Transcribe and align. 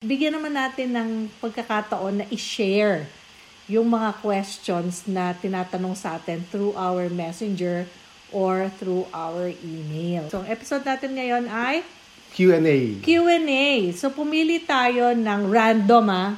bigyan 0.00 0.32
naman 0.32 0.56
natin 0.56 0.96
ng 0.96 1.10
pagkakataon 1.44 2.24
na 2.24 2.26
i-share 2.32 3.04
yung 3.68 3.84
mga 3.84 4.16
questions 4.24 5.04
na 5.04 5.36
tinatanong 5.36 5.92
sa 5.92 6.16
atin 6.16 6.40
through 6.48 6.72
our 6.72 7.12
messenger 7.12 7.84
or 8.32 8.72
through 8.80 9.04
our 9.12 9.52
email. 9.60 10.24
So, 10.32 10.40
ang 10.40 10.48
episode 10.48 10.88
natin 10.88 11.12
ngayon 11.12 11.44
ay 11.52 11.84
Q&A. 12.32 13.04
Q&A. 13.04 13.92
So, 13.92 14.08
pumili 14.08 14.64
tayo 14.64 15.12
ng 15.12 15.52
random 15.52 16.08
ah. 16.08 16.32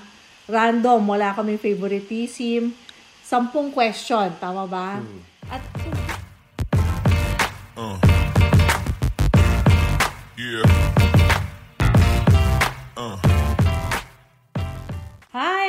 Random. 0.51 0.99
Wala 0.99 1.31
kami 1.31 1.55
favoritism. 1.55 2.75
Sampung 3.23 3.71
question. 3.71 4.27
Tama 4.43 4.67
ba? 4.67 4.99
At 5.47 5.63
Uh. 7.79 7.97
Yeah. 10.35 11.02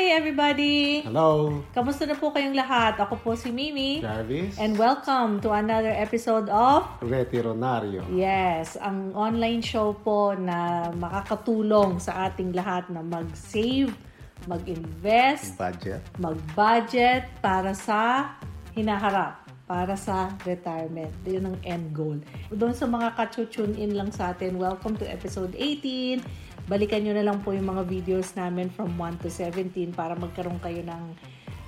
Hi 0.03 0.19
everybody! 0.19 0.99
Hello, 0.99 1.63
Kamusta 1.71 2.03
na 2.03 2.19
po 2.19 2.27
kayong 2.35 2.59
lahat? 2.59 2.99
Ako 2.99 3.23
po 3.23 3.39
si 3.39 3.55
Mimi. 3.55 4.03
Jarvis. 4.03 4.59
And 4.59 4.75
welcome 4.75 5.39
to 5.39 5.55
another 5.55 5.95
episode 5.95 6.51
of 6.51 6.83
Retironario. 6.99 8.03
Yes, 8.11 8.75
ang 8.83 9.15
online 9.15 9.63
show 9.63 9.95
po 9.95 10.35
na 10.35 10.91
makakatulong 10.91 12.03
sa 12.03 12.27
ating 12.27 12.51
lahat 12.51 12.91
na 12.91 12.99
mag-save, 12.99 13.95
mag-invest, 14.43 15.55
Budget. 15.55 16.03
mag-budget 16.19 17.31
para 17.39 17.71
sa 17.71 18.35
hinaharap, 18.75 19.39
para 19.63 19.95
sa 19.95 20.35
retirement. 20.43 21.15
Yun 21.23 21.55
ang 21.55 21.57
end 21.63 21.95
goal. 21.95 22.19
Doon 22.51 22.75
sa 22.75 22.91
mga 22.91 23.15
ka-tune 23.15 23.79
in 23.79 23.95
lang 23.95 24.11
sa 24.11 24.35
atin, 24.35 24.59
welcome 24.59 24.99
to 24.99 25.07
episode 25.07 25.55
18. 25.55 26.42
Balikan 26.63 27.03
nyo 27.03 27.13
na 27.15 27.25
lang 27.27 27.43
po 27.43 27.51
yung 27.51 27.67
mga 27.67 27.83
videos 27.83 28.33
namin 28.39 28.71
from 28.71 28.95
1 28.95 29.19
to 29.19 29.27
17 29.27 29.91
para 29.91 30.15
magkaroon 30.15 30.59
kayo 30.63 30.79
ng 30.83 31.03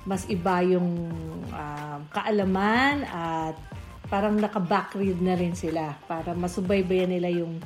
mas 0.06 0.24
iba 0.30 0.62
yung 0.62 1.10
ah, 1.50 1.98
kaalaman 2.14 3.02
at 3.10 3.58
parang 4.06 4.38
naka-backread 4.38 5.18
na 5.18 5.34
rin 5.34 5.52
sila 5.52 5.98
para 6.06 6.32
masubaybayan 6.32 7.10
nila 7.10 7.28
yung 7.28 7.58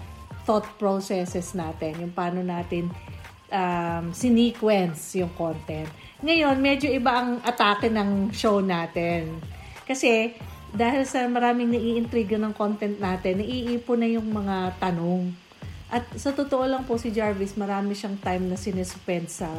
thought 0.49 0.65
processes 0.81 1.53
natin, 1.53 2.01
yung 2.01 2.13
paano 2.17 2.41
natin 2.41 2.89
um, 3.53 4.11
sinequence 4.15 5.21
yung 5.21 5.31
content. 5.37 5.87
Ngayon, 6.25 6.57
medyo 6.59 6.89
iba 6.89 7.21
ang 7.21 7.31
atake 7.45 7.93
ng 7.93 8.33
show 8.33 8.65
natin. 8.65 9.37
Kasi, 9.85 10.33
dahil 10.71 11.03
sa 11.05 11.27
maraming 11.27 11.75
naiintriga 11.75 12.39
ng 12.39 12.55
content 12.55 12.97
natin, 12.97 13.43
naiipon 13.43 13.99
na 14.01 14.09
yung 14.09 14.29
mga 14.31 14.79
tanong. 14.79 15.35
At 15.91 16.07
sa 16.15 16.31
totoo 16.31 16.63
lang 16.71 16.87
po 16.87 16.95
si 16.95 17.11
Jarvis, 17.11 17.59
marami 17.59 17.99
siyang 17.99 18.15
time 18.23 18.47
na 18.47 18.55
sinespend 18.55 19.27
sa 19.27 19.51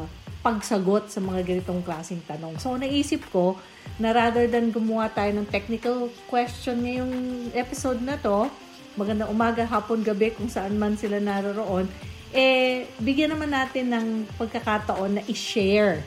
pagsagot 0.41 1.11
sa 1.11 1.19
mga 1.19 1.43
ganitong 1.43 1.83
klaseng 1.83 2.23
tanong. 2.23 2.57
So, 2.57 2.73
naisip 2.79 3.21
ko 3.29 3.59
na 4.01 4.15
rather 4.15 4.47
than 4.47 4.73
gumawa 4.73 5.11
tayo 5.11 5.29
ng 5.37 5.47
technical 5.51 6.09
question 6.31 6.81
ngayong 6.81 7.13
episode 7.53 7.99
na 8.01 8.15
to, 8.17 8.49
magandang 8.95 9.29
umaga, 9.29 9.67
hapon, 9.67 10.01
gabi, 10.01 10.33
kung 10.33 10.49
saan 10.49 10.79
man 10.79 10.97
sila 10.97 11.19
naroroon, 11.19 11.85
eh, 12.31 12.87
bigyan 13.03 13.35
naman 13.35 13.51
natin 13.51 13.91
ng 13.91 14.07
pagkakataon 14.39 15.19
na 15.19 15.23
i-share 15.27 15.99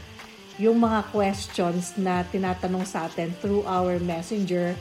yung 0.57 0.81
mga 0.81 1.05
questions 1.13 1.95
na 2.01 2.25
tinatanong 2.25 2.87
sa 2.89 3.07
atin 3.11 3.29
through 3.43 3.67
our 3.69 4.01
messenger 4.01 4.73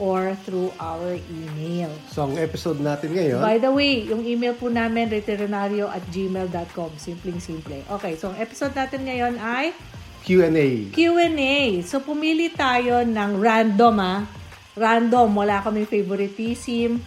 or 0.00 0.32
through 0.48 0.72
our 0.80 1.20
email. 1.28 1.92
So, 2.08 2.24
ang 2.24 2.40
episode 2.40 2.80
natin 2.80 3.12
ngayon, 3.12 3.44
By 3.44 3.60
the 3.60 3.68
way, 3.68 4.08
yung 4.08 4.24
email 4.24 4.56
po 4.56 4.72
namin, 4.72 5.12
reternario 5.12 5.86
at 5.92 6.00
gmail.com. 6.08 6.96
Simpleng-simple. 6.96 7.84
Okay, 8.00 8.16
so 8.16 8.32
ang 8.32 8.40
episode 8.40 8.72
natin 8.72 9.04
ngayon 9.04 9.36
ay 9.36 9.76
Q&A. 10.24 10.88
Q&A. 10.92 11.84
So, 11.84 12.00
pumili 12.00 12.52
tayo 12.52 13.04
ng 13.04 13.30
random 13.36 13.94
ah. 14.00 14.20
Random. 14.76 15.28
Wala 15.32 15.60
kami 15.60 15.84
favoritism. 15.84 17.00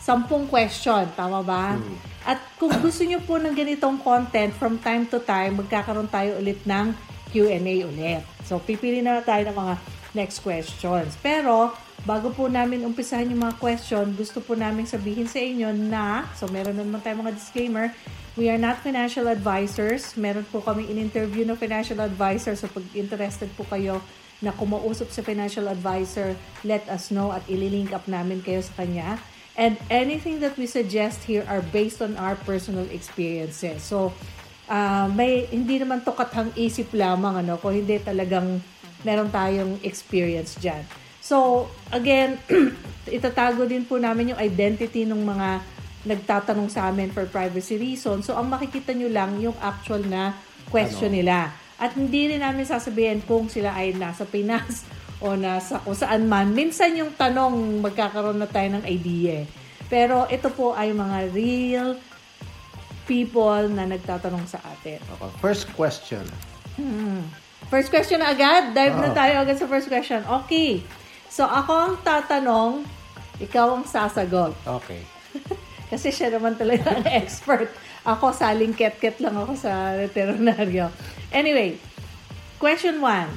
Sampung 0.00 0.48
question. 0.48 1.04
Tama 1.12 1.44
ba? 1.44 1.76
At 2.24 2.40
kung 2.60 2.72
gusto 2.80 3.04
nyo 3.04 3.20
po 3.24 3.40
ng 3.40 3.52
ganitong 3.52 4.00
content, 4.00 4.52
from 4.56 4.80
time 4.80 5.08
to 5.08 5.20
time, 5.20 5.60
magkakaroon 5.60 6.08
tayo 6.08 6.36
ulit 6.40 6.60
ng 6.64 6.92
Q&A 7.32 7.84
ulit. 7.84 8.24
So, 8.48 8.60
pipili 8.60 9.04
na 9.04 9.20
tayo 9.20 9.48
ng 9.48 9.56
mga 9.56 9.74
next 10.16 10.40
questions. 10.40 11.16
Pero, 11.20 11.72
bago 12.08 12.32
po 12.32 12.48
namin 12.48 12.88
umpisahan 12.88 13.28
yung 13.28 13.44
mga 13.44 13.60
question, 13.60 14.08
gusto 14.16 14.40
po 14.40 14.56
namin 14.56 14.88
sabihin 14.88 15.28
sa 15.28 15.44
inyo 15.44 15.68
na, 15.76 16.24
so 16.32 16.48
meron 16.48 16.72
na 16.72 16.80
naman 16.80 17.04
tayo 17.04 17.20
mga 17.20 17.36
disclaimer, 17.36 17.92
we 18.32 18.48
are 18.48 18.56
not 18.56 18.80
financial 18.80 19.28
advisors. 19.28 20.16
Meron 20.16 20.48
po 20.48 20.64
kami 20.64 20.88
in-interview 20.88 21.44
ng 21.44 21.60
financial 21.60 22.00
advisor. 22.00 22.56
So, 22.56 22.64
pag 22.72 22.86
interested 22.96 23.52
po 23.60 23.68
kayo 23.68 24.00
na 24.40 24.56
kumausap 24.56 25.12
sa 25.12 25.20
financial 25.20 25.68
advisor, 25.68 26.32
let 26.64 26.86
us 26.88 27.12
know 27.12 27.28
at 27.28 27.44
ililink 27.44 27.92
up 27.92 28.08
namin 28.08 28.40
kayo 28.40 28.64
sa 28.64 28.72
kanya. 28.80 29.20
And 29.58 29.76
anything 29.92 30.40
that 30.40 30.54
we 30.56 30.70
suggest 30.70 31.26
here 31.28 31.44
are 31.44 31.60
based 31.74 32.00
on 32.00 32.14
our 32.16 32.38
personal 32.46 32.86
experiences. 32.88 33.84
So, 33.84 34.16
ah, 34.70 35.10
may 35.12 35.44
hindi 35.50 35.82
naman 35.82 36.06
to 36.08 36.14
kathang 36.14 36.56
isip 36.56 36.94
lamang 36.94 37.42
ano, 37.42 37.58
kung 37.58 37.74
hindi 37.74 38.00
talagang 38.00 38.62
meron 39.02 39.28
tayong 39.28 39.82
experience 39.82 40.56
diyan. 40.62 41.07
So, 41.28 41.68
again, 41.92 42.40
itatago 43.04 43.68
din 43.68 43.84
po 43.84 44.00
namin 44.00 44.32
yung 44.32 44.40
identity 44.40 45.04
ng 45.04 45.20
mga 45.28 45.60
nagtatanong 46.08 46.72
sa 46.72 46.88
amin 46.88 47.12
for 47.12 47.28
privacy 47.28 47.76
reasons. 47.76 48.24
So, 48.24 48.32
ang 48.32 48.48
makikita 48.48 48.96
nyo 48.96 49.12
lang 49.12 49.36
yung 49.36 49.52
actual 49.60 50.08
na 50.08 50.32
question 50.72 51.12
nila. 51.12 51.52
At 51.76 51.92
hindi 51.92 52.32
rin 52.32 52.40
namin 52.40 52.64
sasabihin 52.64 53.20
kung 53.28 53.52
sila 53.52 53.76
ay 53.76 53.92
nasa 53.92 54.24
Pinas 54.24 54.88
o 55.24 55.36
nasa 55.36 55.84
kung 55.84 55.92
saan 55.92 56.24
man. 56.24 56.48
Minsan 56.56 56.96
yung 56.96 57.12
tanong, 57.12 57.84
magkakaroon 57.84 58.40
na 58.40 58.48
tayo 58.48 58.80
ng 58.80 58.88
idea. 58.88 59.44
Pero 59.92 60.24
ito 60.32 60.48
po 60.48 60.72
ay 60.72 60.96
mga 60.96 61.28
real 61.36 61.88
people 63.04 63.68
na 63.68 63.84
nagtatanong 63.84 64.48
sa 64.48 64.64
atin. 64.64 64.96
Okay. 64.96 65.32
First 65.44 65.68
question. 65.76 66.24
First 67.68 67.92
question 67.92 68.24
na 68.24 68.32
agad. 68.32 68.72
Dive 68.72 68.96
na 68.96 69.12
Oo. 69.12 69.16
tayo 69.16 69.34
agad 69.44 69.56
sa 69.60 69.68
first 69.68 69.92
question. 69.92 70.24
Okay. 70.44 70.80
So, 71.38 71.46
ako 71.46 71.70
ang 71.70 71.94
tatanong, 72.02 72.82
ikaw 73.38 73.78
ang 73.78 73.86
sasagot. 73.86 74.58
Okay. 74.66 75.06
Kasi 75.94 76.10
siya 76.10 76.34
naman 76.34 76.58
talaga 76.58 76.98
ang 76.98 77.06
expert. 77.22 77.70
Ako, 78.02 78.34
saling 78.34 78.74
ket-ket 78.74 79.22
lang 79.22 79.38
ako 79.38 79.54
sa 79.54 79.94
veterinaryo. 79.94 80.90
Anyway, 81.30 81.78
question 82.58 82.98
one. 82.98 83.30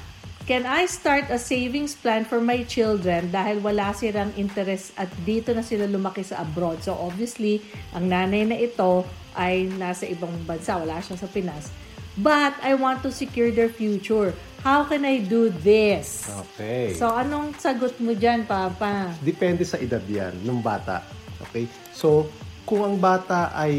Can 0.50 0.66
I 0.66 0.89
start 0.89 1.29
a 1.29 1.38
savings 1.38 1.94
plan 1.94 2.25
for 2.25 2.41
my 2.41 2.66
children 2.66 3.29
dahil 3.29 3.62
wala 3.62 3.94
silang 3.94 4.33
interest 4.33 4.97
at 4.97 5.13
dito 5.22 5.53
na 5.53 5.62
sila 5.62 5.85
lumaki 5.85 6.25
sa 6.25 6.41
abroad? 6.41 6.81
So 6.81 6.97
obviously, 6.97 7.62
ang 7.94 8.09
nanay 8.09 8.50
na 8.50 8.57
ito 8.57 9.06
ay 9.38 9.69
nasa 9.78 10.09
ibang 10.09 10.33
bansa. 10.50 10.73
Wala 10.81 10.97
siya 11.06 11.22
sa 11.22 11.29
Pinas. 11.29 11.69
But 12.18 12.57
I 12.66 12.73
want 12.73 13.06
to 13.06 13.13
secure 13.13 13.53
their 13.53 13.69
future. 13.69 14.33
How 14.62 14.86
can 14.86 15.02
I 15.10 15.26
do 15.26 15.50
this? 15.50 16.30
Okay. 16.30 16.94
So 16.94 17.10
anong 17.10 17.58
sagot 17.58 17.98
mo 17.98 18.14
dyan, 18.14 18.46
Papa? 18.46 19.10
Depende 19.26 19.66
sa 19.66 19.82
edad 19.82 20.06
yan, 20.06 20.38
ng 20.46 20.62
bata. 20.62 21.02
Okay? 21.50 21.66
So, 21.90 22.30
kung 22.62 22.86
ang 22.86 23.02
bata 23.02 23.50
ay 23.58 23.74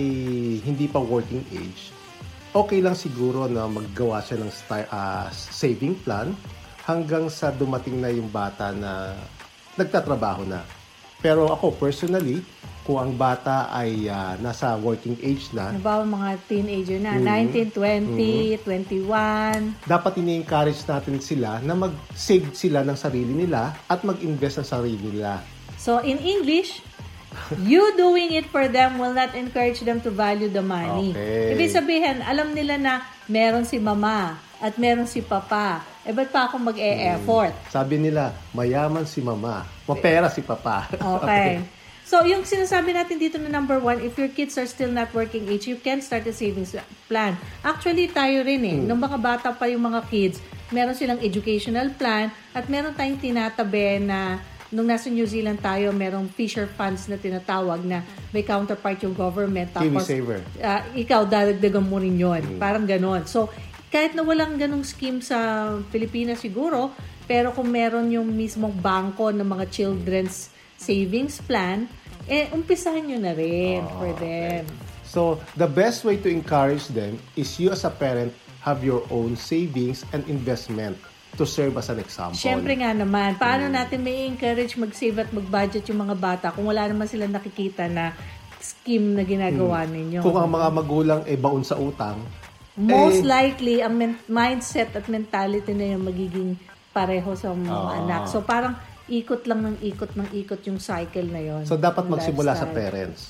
hindi 0.59 0.91
pa 0.91 0.99
working 0.99 1.47
age, 1.55 1.95
okay 2.51 2.83
lang 2.83 2.99
siguro 2.99 3.47
na 3.47 3.71
maggawa 3.71 4.27
siya 4.27 4.43
ng 4.43 4.51
sti- 4.51 4.91
ah, 4.91 5.31
saving 5.31 5.95
plan 6.03 6.35
hanggang 6.83 7.31
sa 7.31 7.55
dumating 7.55 8.03
na 8.03 8.11
yung 8.11 8.27
bata 8.27 8.75
na 8.75 9.15
nagtatrabaho 9.79 10.43
na. 10.43 10.67
Pero 11.23 11.47
ako 11.47 11.79
personally, 11.79 12.43
kung 12.83 12.99
ang 12.99 13.15
bata 13.15 13.71
ay 13.71 14.11
ah, 14.11 14.35
nasa 14.37 14.75
working 14.75 15.15
age 15.23 15.55
na, 15.55 15.71
Halimbawa 15.71 16.03
mga 16.03 16.31
teenager 16.51 16.99
na, 16.99 17.15
Mhm. 17.15 17.23
19, 17.23 17.71
20, 17.71 18.59
21. 18.59 19.79
dapat 19.87 20.13
ini-encourage 20.19 20.83
natin 20.83 21.23
sila 21.23 21.63
na 21.63 21.79
mag-save 21.79 22.51
sila 22.53 22.83
ng 22.83 22.99
sarili 22.99 23.47
nila 23.47 23.79
at 23.87 24.03
mag-invest 24.03 24.61
ng 24.61 24.69
sarili 24.69 24.99
nila. 24.99 25.39
So 25.79 26.03
in 26.03 26.19
English, 26.19 26.83
you 27.63 27.95
doing 27.95 28.35
it 28.35 28.51
for 28.51 28.67
them 28.67 28.99
will 28.99 29.15
not 29.15 29.33
encourage 29.33 29.81
them 29.81 30.03
to 30.03 30.11
value 30.11 30.51
the 30.51 30.63
money. 30.63 31.15
Okay. 31.15 31.55
Ibig 31.55 31.71
sabihin, 31.71 32.19
alam 32.21 32.51
nila 32.51 32.77
na 32.77 32.95
meron 33.27 33.63
si 33.63 33.79
mama 33.79 34.37
at 34.59 34.75
meron 34.75 35.07
si 35.07 35.23
papa. 35.23 35.83
Eh, 36.03 36.11
ba't 36.11 36.35
pa 36.35 36.51
ako 36.51 36.59
mag-e-effort? 36.59 37.55
Sabi 37.71 37.95
nila, 37.95 38.35
mayaman 38.51 39.07
si 39.07 39.23
mama, 39.23 39.63
mapera 39.87 40.27
si 40.27 40.43
papa. 40.43 40.91
Okay. 40.93 41.63
So, 42.13 42.29
yung 42.29 42.45
sinasabi 42.45 42.93
natin 42.93 43.17
dito 43.17 43.41
na 43.41 43.49
number 43.49 43.81
one, 43.81 43.97
if 44.05 44.21
your 44.21 44.29
kids 44.29 44.61
are 44.61 44.69
still 44.69 44.93
not 44.93 45.09
working 45.17 45.49
age, 45.49 45.65
you 45.65 45.81
can 45.81 46.05
start 46.05 46.29
a 46.29 46.35
savings 46.37 46.77
plan. 47.09 47.41
Actually, 47.65 48.13
tayo 48.13 48.45
rin 48.45 48.61
eh. 48.69 48.77
Nung 48.77 49.01
mga 49.01 49.17
bata 49.17 49.49
pa 49.57 49.65
yung 49.65 49.89
mga 49.89 50.05
kids, 50.13 50.37
meron 50.69 50.93
silang 50.93 51.17
educational 51.25 51.89
plan 51.97 52.29
at 52.53 52.69
meron 52.69 52.93
tayong 52.93 53.17
tinatabi 53.17 54.05
na 54.05 54.37
nung 54.69 54.93
nasa 54.93 55.09
New 55.09 55.25
Zealand 55.25 55.65
tayo, 55.65 55.89
merong 55.89 56.29
fisher 56.29 56.69
funds 56.69 57.09
na 57.09 57.17
tinatawag 57.17 57.81
na 57.81 58.05
may 58.29 58.45
counterpart 58.45 59.01
yung 59.01 59.17
government. 59.17 59.73
Tapos, 59.73 60.05
KiwiSaver. 60.05 60.45
ah, 60.61 60.85
ikaw, 60.93 61.25
dadagdagan 61.25 61.81
mo 61.81 61.97
rin 61.97 62.21
yun. 62.21 62.45
Mm. 62.45 62.61
Parang 62.61 62.85
ganon. 62.85 63.25
So, 63.25 63.49
kahit 63.89 64.13
na 64.13 64.21
walang 64.21 64.61
ganong 64.61 64.85
scheme 64.85 65.25
sa 65.25 65.65
Pilipinas 65.89 66.45
siguro, 66.45 66.93
pero 67.25 67.57
kung 67.57 67.73
meron 67.73 68.13
yung 68.13 68.29
mismong 68.37 68.77
bangko 68.77 69.33
ng 69.33 69.49
mga 69.49 69.65
children's 69.73 70.53
savings 70.77 71.41
plan, 71.41 71.89
eh, 72.27 72.51
umpisahan 72.51 73.03
nyo 73.03 73.19
na 73.19 73.33
rin 73.33 73.83
Oh, 73.83 73.99
for 73.99 74.13
them. 74.17 74.65
So, 75.03 75.21
the 75.55 75.67
best 75.67 76.03
way 76.03 76.17
to 76.17 76.29
encourage 76.29 76.89
them 76.89 77.21
is 77.35 77.53
you 77.57 77.69
as 77.69 77.83
a 77.83 77.93
parent 77.93 78.33
have 78.61 78.81
your 78.81 79.05
own 79.09 79.35
savings 79.35 80.07
and 80.11 80.25
investment 80.27 80.97
to 81.33 81.45
serve 81.45 81.77
as 81.77 81.89
an 81.89 81.99
example. 81.99 82.37
Siyempre 82.37 82.77
nga 82.77 82.93
naman, 82.93 83.37
paano 83.37 83.67
Mm. 83.67 83.75
natin 83.75 83.99
may 84.01 84.25
encourage 84.25 84.77
mag-save 84.77 85.17
at 85.19 85.31
mag-budget 85.31 85.85
yung 85.87 86.01
mga 86.01 86.17
bata 86.17 86.47
kung 86.49 86.65
wala 86.65 86.85
naman 86.85 87.05
sila 87.05 87.25
nakikita 87.25 87.89
na 87.89 88.13
scheme 88.57 89.13
na 89.13 89.25
ginagawa 89.25 89.83
ninyo? 89.85 90.21
Mm. 90.21 90.25
Kung 90.25 90.39
ang 90.39 90.49
mga 90.49 90.69
magulang 90.71 91.21
eh 91.25 91.37
baon 91.37 91.65
sa 91.65 91.75
utang, 91.75 92.21
Most 92.73 93.21
eh, 93.21 93.29
likely, 93.29 93.85
ang 93.85 93.93
men- 93.93 94.25
mindset 94.25 94.97
at 94.97 95.05
mentality 95.05 95.77
na 95.77 95.93
yung 95.93 96.09
magiging 96.09 96.57
pareho 96.89 97.37
sa 97.37 97.53
mga 97.53 97.69
Oo. 97.69 97.89
anak. 98.01 98.23
So, 98.29 98.41
parang 98.41 98.81
ikot 99.09 99.47
lang 99.47 99.67
ng 99.67 99.77
ikot 99.83 100.15
ng 100.15 100.29
ikot 100.45 100.61
yung 100.67 100.79
cycle 100.79 101.27
na 101.27 101.43
yon. 101.43 101.63
So, 101.67 101.75
dapat 101.75 102.07
magsimula 102.07 102.55
sa 102.55 102.67
lifestyle. 102.67 102.77
parents. 102.77 103.21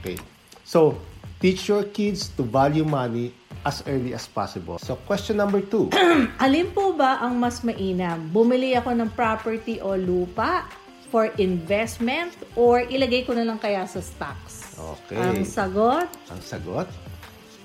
Okay. 0.00 0.16
So, 0.64 0.96
teach 1.36 1.68
your 1.68 1.84
kids 1.90 2.32
to 2.38 2.46
value 2.46 2.86
money 2.86 3.34
as 3.62 3.82
early 3.86 4.14
as 4.14 4.26
possible. 4.26 4.78
So, 4.80 4.96
question 5.06 5.36
number 5.36 5.60
two. 5.60 5.90
Alin 6.44 6.70
po 6.72 6.94
ba 6.94 7.22
ang 7.22 7.38
mas 7.38 7.62
mainam? 7.62 8.30
Bumili 8.30 8.74
ako 8.74 8.94
ng 8.94 9.10
property 9.14 9.78
o 9.78 9.94
lupa 9.94 10.66
for 11.12 11.28
investment 11.36 12.32
or 12.56 12.82
ilagay 12.88 13.28
ko 13.28 13.36
na 13.36 13.44
lang 13.44 13.60
kaya 13.60 13.84
sa 13.84 14.00
stocks? 14.00 14.74
Okay. 14.80 15.20
Ang 15.20 15.44
sagot, 15.44 16.08
Ang 16.32 16.40
sagot? 16.40 16.88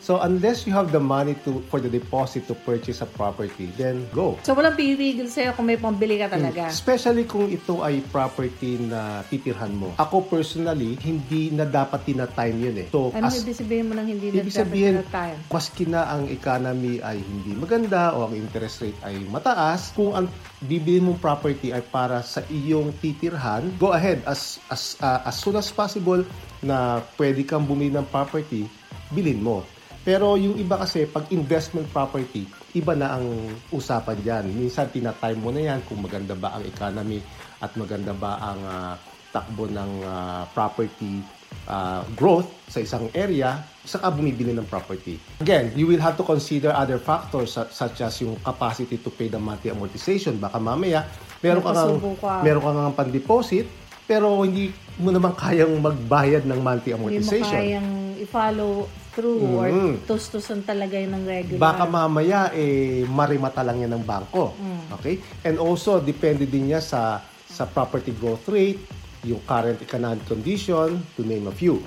So, 0.08 0.24
unless 0.24 0.64
you 0.64 0.72
have 0.72 0.96
the 0.96 1.04
money 1.04 1.36
to 1.44 1.60
for 1.68 1.84
the 1.84 1.92
deposit 1.92 2.48
to 2.48 2.56
purchase 2.56 3.04
a 3.04 3.10
property, 3.12 3.68
then 3.76 4.08
go. 4.16 4.40
so 4.40 4.56
walang 4.56 4.80
pipigil 4.80 5.28
sa'yo 5.28 5.52
kung 5.52 5.68
may 5.68 5.76
pambili 5.76 6.16
ka 6.16 6.32
talaga. 6.32 6.72
Especially 6.72 7.28
kung 7.28 7.52
ito 7.52 7.84
ay 7.84 8.00
property 8.08 8.80
na 8.88 9.28
titirhan 9.28 9.76
mo. 9.76 9.92
Ako 10.00 10.24
personally, 10.32 10.96
hindi 11.04 11.52
na 11.52 11.68
dapat 11.68 12.08
tina-time 12.08 12.56
yun 12.56 12.76
eh. 12.80 12.88
So, 12.88 13.12
Ano 13.12 13.28
as, 13.28 13.44
ibig 13.44 13.60
sabihin 13.60 13.92
mo 13.92 14.00
nang 14.00 14.08
hindi 14.08 14.32
ibig 14.32 14.48
na 14.48 14.64
sabihin, 14.64 14.94
dapat 15.04 15.12
na 15.12 15.12
time? 15.12 15.38
maski 15.52 15.84
na 15.92 16.02
ang 16.08 16.24
economy 16.32 17.04
ay 17.04 17.20
hindi 17.20 17.52
maganda 17.60 18.16
o 18.16 18.32
ang 18.32 18.34
interest 18.40 18.88
rate 18.88 19.00
ay 19.04 19.20
mataas, 19.28 19.92
kung 19.92 20.16
ang 20.16 20.32
bibili 20.72 21.04
mong 21.04 21.20
property 21.20 21.76
ay 21.76 21.84
para 21.84 22.24
sa 22.24 22.40
iyong 22.48 22.96
titirhan, 23.04 23.76
go 23.76 23.92
ahead 23.92 24.24
as 24.24 24.56
as 24.72 24.96
uh, 25.04 25.20
as 25.28 25.36
soon 25.36 25.60
as 25.60 25.68
possible 25.68 26.24
na 26.64 27.04
pwede 27.20 27.44
kang 27.44 27.68
bumili 27.68 27.92
ng 27.92 28.08
property, 28.08 28.72
bilhin 29.12 29.44
mo. 29.44 29.68
Pero 30.08 30.40
yung 30.40 30.56
iba 30.56 30.80
kasi, 30.80 31.04
pag 31.04 31.28
investment 31.36 31.92
property, 31.92 32.48
iba 32.80 32.96
na 32.96 33.20
ang 33.20 33.28
usapan 33.76 34.16
dyan. 34.24 34.56
Minsan, 34.56 34.88
tinatime 34.88 35.36
mo 35.36 35.52
na 35.52 35.68
yan 35.68 35.84
kung 35.84 36.00
maganda 36.00 36.32
ba 36.32 36.56
ang 36.56 36.64
economy 36.64 37.20
at 37.60 37.76
maganda 37.76 38.16
ba 38.16 38.40
ang 38.40 38.60
ah, 38.64 38.96
takbo 39.36 39.68
ng 39.68 39.92
ah, 40.08 40.48
property 40.56 41.20
ah, 41.68 42.08
growth 42.16 42.48
sa 42.72 42.80
isang 42.80 43.12
area, 43.12 43.60
saka 43.84 44.08
bumibili 44.08 44.56
ng 44.56 44.64
property. 44.72 45.20
Again, 45.44 45.76
you 45.76 45.84
will 45.84 46.00
have 46.00 46.16
to 46.16 46.24
consider 46.24 46.72
other 46.72 47.04
factors 47.04 47.60
su- 47.60 47.68
such 47.76 48.00
as 48.00 48.16
yung 48.24 48.40
capacity 48.40 48.96
to 49.04 49.12
pay 49.12 49.28
the 49.28 49.36
monthly 49.36 49.76
amortization. 49.76 50.40
Baka 50.40 50.56
mamaya, 50.56 51.04
meron 51.44 51.60
ka 51.60 51.76
ka. 51.76 52.48
meron 52.48 52.64
ka 52.64 52.72
ngang 52.72 52.96
pan-deposit, 52.96 53.68
pero 54.08 54.40
hindi 54.40 54.72
mo 55.04 55.12
naman 55.12 55.36
kayang 55.44 55.84
magbayad 55.84 56.48
ng 56.48 56.60
monthly 56.64 56.96
Hindi 56.96 56.96
mo 56.96 57.12
amortization. 57.12 57.60
kayang 57.60 57.90
i-follow 58.24 58.88
through 59.18 59.42
or 59.58 59.66
Mm. 59.74 60.06
tustusan 60.06 60.62
talaga 60.62 60.94
yun 60.94 61.18
ng 61.18 61.26
regular. 61.26 61.58
Baka 61.58 61.90
mamaya 61.90 62.54
eh 62.54 63.02
marimata 63.10 63.66
lang 63.66 63.82
yan 63.82 63.98
ng 63.98 64.06
bangko. 64.06 64.54
Okay? 65.02 65.18
And 65.42 65.58
also 65.58 65.98
depende 65.98 66.46
din 66.46 66.70
niya 66.70 66.86
sa 66.86 67.26
sa 67.50 67.66
property 67.66 68.14
growth 68.14 68.46
rate, 68.46 68.78
yung 69.26 69.42
current 69.50 69.82
economic 69.82 70.22
condition, 70.30 71.02
to 71.18 71.26
name 71.26 71.50
a 71.50 71.56
few. 71.56 71.82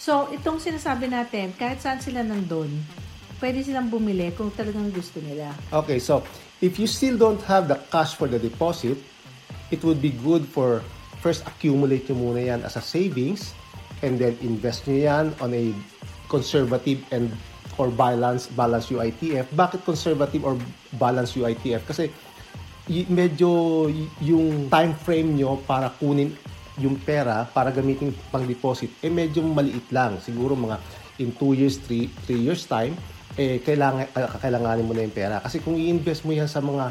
So, 0.00 0.32
itong 0.32 0.56
sinasabi 0.56 1.12
natin, 1.12 1.52
kahit 1.52 1.84
saan 1.84 2.00
sila 2.00 2.24
nandun, 2.24 2.72
pwede 3.38 3.60
silang 3.60 3.92
bumili 3.92 4.32
kung 4.32 4.48
talagang 4.50 4.88
gusto 4.88 5.20
nila. 5.20 5.52
Okay, 5.68 6.00
so 6.00 6.24
if 6.64 6.80
you 6.80 6.88
still 6.88 7.20
don't 7.20 7.42
have 7.44 7.68
the 7.68 7.76
cash 7.92 8.16
for 8.16 8.24
the 8.24 8.40
deposit, 8.40 8.96
it 9.68 9.84
would 9.84 10.00
be 10.00 10.16
good 10.24 10.48
for 10.48 10.80
first 11.20 11.44
accumulate 11.46 12.08
nyo 12.10 12.18
muna 12.18 12.40
yan 12.40 12.60
as 12.66 12.74
a 12.74 12.82
savings 12.82 13.54
and 14.02 14.18
then 14.18 14.34
invest 14.42 14.90
nyo 14.90 14.96
yan 14.96 15.26
on 15.38 15.54
a 15.54 15.70
conservative 16.32 17.04
and 17.12 17.28
or 17.76 17.92
balance 17.92 18.48
balance 18.48 18.88
UITF. 18.88 19.52
Bakit 19.52 19.84
conservative 19.84 20.40
or 20.48 20.56
balance 20.96 21.36
UITF? 21.36 21.84
Kasi 21.84 22.08
y- 22.88 23.06
medyo 23.06 23.86
yung 24.18 24.66
time 24.66 24.96
frame 24.96 25.36
nyo 25.38 25.60
para 25.62 25.92
kunin 26.00 26.34
yung 26.80 26.96
pera 26.96 27.44
para 27.52 27.68
gamitin 27.68 28.16
pang 28.32 28.48
deposit 28.48 28.88
eh 29.04 29.12
medyo 29.12 29.44
maliit 29.44 29.84
lang 29.92 30.16
siguro 30.24 30.56
mga 30.56 30.80
in 31.20 31.28
2 31.36 31.52
years 31.52 31.76
3 31.84 32.08
3 32.24 32.48
years 32.48 32.64
time 32.64 32.96
eh 33.36 33.60
kailangan 33.60 34.08
ka- 34.08 34.40
kailanganin 34.40 34.88
mo 34.88 34.96
na 34.96 35.04
yung 35.04 35.12
pera 35.12 35.36
kasi 35.44 35.60
kung 35.60 35.76
i-invest 35.76 36.24
mo 36.24 36.32
yan 36.32 36.48
sa 36.48 36.64
mga 36.64 36.90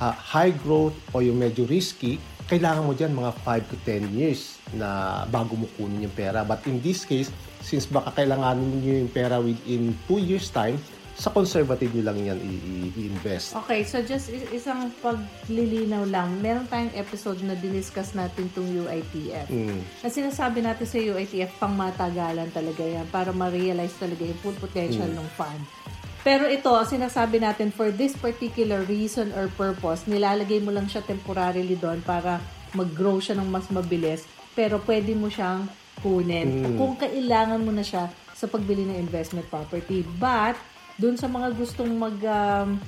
ah, 0.00 0.14
high 0.16 0.56
growth 0.64 0.96
o 1.12 1.20
yung 1.20 1.36
medyo 1.36 1.68
risky 1.68 2.16
kailangan 2.48 2.88
mo 2.88 2.96
dyan 2.96 3.12
mga 3.12 3.36
5 3.44 3.68
to 3.68 3.76
10 3.84 4.16
years 4.16 4.56
na 4.72 5.22
bago 5.28 5.52
mo 5.60 5.68
kunin 5.76 6.08
yung 6.08 6.16
pera 6.16 6.40
but 6.40 6.64
in 6.64 6.80
this 6.80 7.04
case 7.04 7.28
since 7.68 7.84
baka 7.84 8.16
kailanganin 8.16 8.80
niyo 8.80 9.04
yung 9.04 9.12
pera 9.12 9.36
within 9.36 9.92
2 10.08 10.24
years 10.24 10.48
time 10.48 10.80
sa 11.18 11.34
conservative 11.34 11.90
nyo 11.92 12.04
lang 12.08 12.18
yan 12.30 12.38
i-invest 12.94 13.58
Okay, 13.58 13.82
so 13.82 13.98
just 14.00 14.30
is- 14.30 14.46
isang 14.54 14.94
paglilinaw 15.02 16.06
lang. 16.06 16.38
Meron 16.38 16.70
tayong 16.70 16.94
episode 16.94 17.42
na 17.42 17.58
diniscuss 17.58 18.14
natin 18.14 18.46
itong 18.46 18.86
UITF. 18.86 19.50
Mm. 19.50 19.82
Ang 19.82 20.12
sinasabi 20.14 20.62
natin 20.62 20.86
sa 20.86 20.96
UITF, 21.02 21.58
pang 21.58 21.74
matagalan 21.74 22.46
talaga 22.54 22.86
yan 22.86 23.02
para 23.10 23.34
ma-realize 23.34 23.98
talaga 23.98 24.22
yung 24.22 24.38
full 24.38 24.54
potential 24.62 25.10
ng 25.10 25.28
fund. 25.34 25.58
Pero 26.22 26.46
ito, 26.46 26.70
sinasabi 26.70 27.42
natin, 27.42 27.74
for 27.74 27.90
this 27.90 28.14
particular 28.14 28.86
reason 28.86 29.34
or 29.34 29.50
purpose, 29.58 30.06
nilalagay 30.06 30.62
mo 30.62 30.70
lang 30.70 30.86
siya 30.86 31.02
temporarily 31.02 31.74
doon 31.74 31.98
para 32.06 32.38
mag-grow 32.78 33.18
siya 33.18 33.34
ng 33.38 33.48
mas 33.50 33.66
mabilis. 33.74 34.22
Pero 34.54 34.78
pwede 34.86 35.18
mo 35.18 35.26
siyang 35.26 35.66
kunin 36.00 36.78
kung 36.78 36.94
kailangan 36.96 37.60
mo 37.62 37.70
na 37.74 37.82
siya 37.82 38.08
sa 38.34 38.46
pagbili 38.46 38.86
ng 38.86 38.98
investment 38.98 39.46
property. 39.50 40.06
But, 40.18 40.54
doon 40.98 41.18
sa 41.18 41.26
mga 41.26 41.54
gustong 41.58 41.90
mag 41.94 42.18
um, 42.22 42.78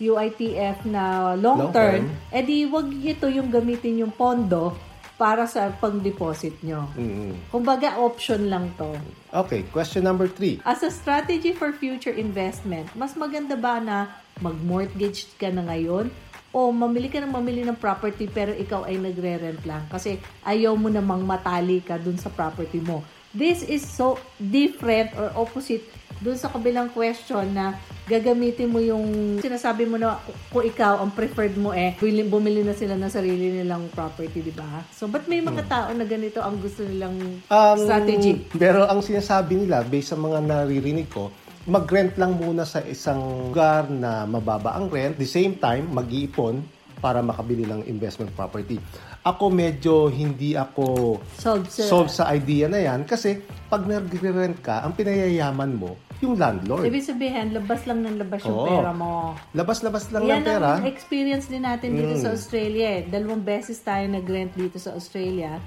UITF 0.00 0.84
na 0.90 1.34
long, 1.38 1.70
Long 1.70 1.72
term, 1.72 2.10
term. 2.10 2.34
edi 2.34 2.66
wag 2.66 2.90
ito 2.90 3.30
yung 3.30 3.48
gamitin 3.52 4.02
yung 4.02 4.10
pondo 4.10 4.74
para 5.14 5.46
sa 5.46 5.70
pang-deposit 5.70 6.58
nyo. 6.66 6.90
Mm. 6.98 7.46
Kumbaga, 7.54 8.02
option 8.02 8.50
lang 8.50 8.74
to. 8.74 8.90
Okay, 9.30 9.62
question 9.70 10.02
number 10.02 10.26
three. 10.26 10.58
As 10.66 10.82
a 10.82 10.90
strategy 10.90 11.54
for 11.54 11.70
future 11.70 12.10
investment, 12.10 12.90
mas 12.98 13.14
maganda 13.14 13.54
ba 13.54 13.78
na 13.78 14.10
mag-mortgage 14.42 15.30
ka 15.38 15.54
na 15.54 15.62
ngayon 15.70 16.10
o 16.54 16.70
mamili 16.70 17.10
ka 17.10 17.18
ng 17.18 17.34
mamili 17.34 17.66
ng 17.66 17.74
property 17.74 18.30
pero 18.30 18.54
ikaw 18.54 18.86
ay 18.86 18.94
nagre-rent 18.94 19.66
lang 19.66 19.82
kasi 19.90 20.22
ayaw 20.46 20.78
mo 20.78 20.86
namang 20.86 21.26
matali 21.26 21.82
ka 21.82 21.98
dun 21.98 22.14
sa 22.14 22.30
property 22.30 22.78
mo. 22.78 23.02
This 23.34 23.66
is 23.66 23.82
so 23.82 24.14
different 24.38 25.10
or 25.18 25.34
opposite 25.34 25.82
dun 26.22 26.38
sa 26.38 26.46
kabilang 26.46 26.94
question 26.94 27.42
na 27.50 27.74
gagamitin 28.06 28.70
mo 28.70 28.78
yung 28.78 29.36
sinasabi 29.42 29.88
mo 29.88 29.98
na 29.98 30.22
kung 30.54 30.62
ikaw 30.62 31.02
ang 31.02 31.10
preferred 31.10 31.58
mo 31.58 31.74
eh 31.74 31.98
bumili, 31.98 32.22
bumili 32.22 32.60
na 32.62 32.76
sila 32.76 32.94
ng 32.94 33.10
sarili 33.10 33.50
nilang 33.50 33.90
property, 33.90 34.38
di 34.38 34.54
ba? 34.54 34.86
So, 34.94 35.10
ba't 35.10 35.26
may 35.26 35.42
mga 35.42 35.66
tao 35.66 35.90
na 35.90 36.06
ganito 36.06 36.38
ang 36.38 36.62
gusto 36.62 36.86
nilang 36.86 37.42
Um, 37.50 37.78
strategy? 37.80 38.46
Pero 38.54 38.86
ang 38.86 39.02
sinasabi 39.02 39.66
nila, 39.66 39.82
based 39.82 40.14
sa 40.14 40.18
mga 40.20 40.38
naririnig 40.44 41.10
ko, 41.10 41.34
mag-rent 41.64 42.12
lang 42.20 42.36
muna 42.36 42.62
sa 42.62 42.84
isang 42.84 43.48
lugar 43.48 43.88
na 43.88 44.24
mababa 44.24 44.76
ang 44.76 44.92
rent. 44.92 45.16
The 45.16 45.24
same 45.24 45.56
time, 45.56 45.88
mag-iipon 45.90 46.60
para 47.00 47.20
makabili 47.20 47.64
ng 47.64 47.84
investment 47.84 48.32
property. 48.32 48.80
Ako 49.24 49.48
medyo 49.48 50.08
hindi 50.08 50.52
ako 50.52 51.16
Solve 51.36 51.68
sa... 51.68 51.82
solve 51.84 52.10
sa 52.12 52.28
idea 52.28 52.68
na 52.68 52.80
yan 52.80 53.04
kasi 53.04 53.40
pag 53.68 53.84
nag-rent 53.84 54.60
ka, 54.60 54.84
ang 54.84 54.92
pinayayaman 54.92 55.72
mo, 55.72 55.96
yung 56.20 56.36
landlord. 56.36 56.84
Ibig 56.84 57.04
sabihin, 57.04 57.52
labas 57.52 57.84
lang 57.84 58.04
ng 58.04 58.16
labas 58.20 58.40
yung 58.44 58.56
Oo. 58.56 58.68
pera 58.68 58.92
mo. 58.92 59.32
Labas-labas 59.52 60.08
lang 60.12 60.24
Yan 60.24 60.40
ng 60.40 60.48
pera. 60.48 60.70
ang 60.80 60.88
experience 60.88 61.48
din 61.48 61.64
natin 61.64 61.92
dito 61.92 62.16
Mm. 62.16 62.22
sa 62.24 62.30
Australia. 62.32 62.88
Eh. 63.00 63.02
Dalawang 63.08 63.44
beses 63.44 63.80
tayo 63.80 64.04
nag-rent 64.08 64.52
dito 64.52 64.76
sa 64.76 64.92
Australia. 64.92 65.60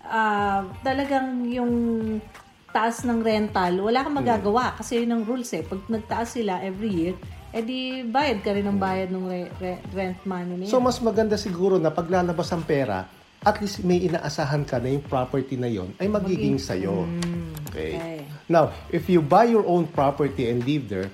Ah, 0.00 0.64
talagang 0.80 1.44
yung 1.44 1.72
taas 2.68 3.00
ng 3.04 3.24
rental, 3.24 3.80
wala 3.80 4.04
kang 4.04 4.16
magagawa 4.16 4.76
kasi 4.76 5.02
yun 5.02 5.16
ang 5.16 5.22
rules 5.24 5.48
eh. 5.56 5.64
Pag 5.64 5.88
nagtaas 5.88 6.36
sila 6.36 6.60
every 6.60 6.92
year, 6.92 7.14
edi 7.50 8.04
bayad 8.04 8.44
ka 8.44 8.52
rin 8.52 8.68
ng 8.68 8.76
bayad 8.76 9.08
ng 9.08 9.24
re- 9.24 9.52
re- 9.56 9.82
rent 9.96 10.20
money 10.28 10.54
na. 10.60 10.68
So 10.68 10.80
mas 10.80 11.00
maganda 11.00 11.40
siguro 11.40 11.80
na 11.80 11.88
paglalabas 11.88 12.52
ang 12.52 12.62
pera, 12.68 13.08
at 13.40 13.56
least 13.62 13.86
may 13.86 14.04
inaasahan 14.04 14.68
ka 14.68 14.76
na 14.82 14.92
yung 14.92 15.04
property 15.06 15.56
na 15.56 15.70
yon 15.70 15.94
ay 15.96 16.10
magiging 16.10 16.58
sa'yo. 16.58 17.06
Okay. 17.70 17.94
okay. 17.96 18.20
Now, 18.50 18.74
if 18.90 19.06
you 19.06 19.22
buy 19.22 19.48
your 19.48 19.64
own 19.64 19.86
property 19.88 20.50
and 20.50 20.60
live 20.66 20.90
there, 20.90 21.08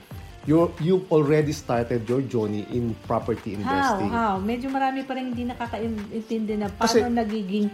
you 0.49 0.73
you've 0.81 1.07
already 1.09 1.53
started 1.53 2.05
your 2.09 2.21
journey 2.25 2.69
in 2.73 2.97
property 3.09 3.57
How? 3.57 3.61
investing. 3.61 4.11
How? 4.11 4.33
Medyo 4.41 4.69
marami 4.73 5.01
pa 5.05 5.17
rin 5.17 5.33
hindi 5.33 5.45
nakakaintindi 5.49 6.55
na 6.61 6.69
paano 6.73 6.85
Kasi- 6.85 7.09
nagiging 7.09 7.67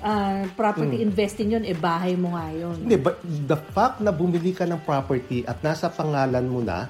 ah, 0.00 0.46
property 0.52 1.00
investing 1.00 1.50
yun, 1.50 1.62
eh 1.62 1.72
bahay 1.72 2.14
mo 2.14 2.32
nga 2.32 2.48
yun. 2.48 2.76
Hindi, 2.78 2.96
but 2.96 3.16
the 3.22 3.58
fact 3.70 3.98
na 3.98 4.10
bumili 4.10 4.50
ka 4.50 4.62
ng 4.62 4.80
property 4.80 5.42
at 5.42 5.58
nasa 5.60 5.88
pangalan 5.88 6.44
mo 6.44 6.60
na 6.60 6.86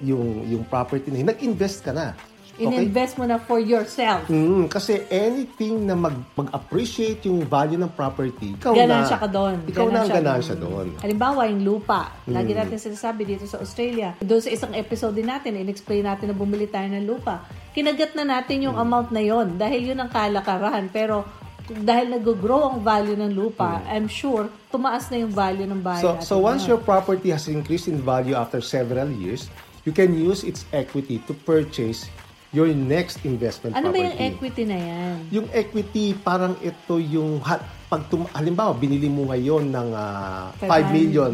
yung 0.00 0.44
yung 0.46 0.64
property 0.64 1.08
na 1.08 1.18
yun, 1.18 1.28
nag-invest 1.28 1.82
ka 1.82 1.92
na. 1.92 2.16
Okay? 2.52 2.68
In-invest 2.84 3.16
mo 3.16 3.24
na 3.24 3.40
for 3.40 3.56
yourself. 3.56 4.28
Mm, 4.28 4.68
kasi 4.68 5.00
anything 5.08 5.80
na 5.80 5.96
mag, 5.96 6.12
mag-appreciate 6.34 7.24
yung 7.24 7.40
value 7.40 7.80
ng 7.80 7.88
property, 7.88 8.52
ikaw 8.52 8.76
Ganansya 8.76 9.16
na. 9.16 9.22
ka 9.24 9.28
doon. 9.30 9.56
Ikaw 9.64 9.86
na 9.86 10.04
ang 10.04 10.10
Ganansya. 10.12 10.16
ganansya 10.20 10.54
doon. 10.58 10.86
Halimbawa, 11.00 11.48
yung 11.48 11.64
lupa. 11.64 12.12
Lagi 12.26 12.52
natin 12.52 12.76
sinasabi 12.76 13.24
dito 13.24 13.48
sa 13.48 13.56
Australia. 13.56 14.12
Doon 14.20 14.44
sa 14.44 14.52
isang 14.52 14.76
episode 14.76 15.16
din 15.16 15.24
natin, 15.24 15.56
in-explain 15.56 16.04
natin 16.04 16.28
na 16.28 16.36
bumili 16.36 16.68
tayo 16.68 16.84
ng 16.84 17.08
lupa. 17.08 17.48
Kinagat 17.72 18.12
na 18.12 18.28
natin 18.28 18.68
yung 18.68 18.76
Hmm. 18.76 18.84
amount 18.84 19.08
na 19.08 19.22
yon 19.22 19.56
dahil 19.56 19.80
yun 19.86 19.98
ang 19.98 20.12
kalakaran. 20.12 20.92
Pero 20.92 21.24
dahil 21.72 22.10
nag-grow 22.12 22.68
ang 22.68 22.78
value 22.80 23.14
ng 23.14 23.30
lupa, 23.30 23.78
I'm 23.86 24.06
sure, 24.06 24.50
tumaas 24.68 25.06
na 25.08 25.22
yung 25.22 25.30
value 25.30 25.64
ng 25.64 25.78
Hmm. 25.78 26.02
So, 26.02 26.10
so 26.20 26.34
once 26.36 26.62
ngayon. 26.62 26.68
your 26.68 26.80
property 26.80 27.30
has 27.30 27.46
increased 27.46 27.86
in 27.86 28.02
value 28.02 28.34
after 28.34 28.58
several 28.58 29.06
years, 29.08 29.46
you 29.82 29.92
can 29.92 30.12
use 30.12 30.42
its 30.42 30.66
equity 30.70 31.22
to 31.24 31.32
purchase 31.32 32.10
your 32.50 32.66
next 32.66 33.22
investment 33.22 33.78
Ano 33.78 33.88
ba 33.88 33.94
property. 33.94 34.02
yung 34.02 34.18
equity 34.18 34.62
na 34.66 34.76
yan? 34.76 35.14
Yung 35.30 35.46
equity, 35.52 36.18
parang 36.18 36.58
ito 36.58 36.98
yung, 36.98 37.38
pag 37.86 38.02
tum- 38.06 38.26
halimbawa, 38.30 38.74
binili 38.74 39.06
mo 39.06 39.30
ngayon 39.30 39.70
ng 39.70 39.88
ah, 39.94 40.50
5 40.58 40.66
500, 40.66 40.90
million, 40.90 41.32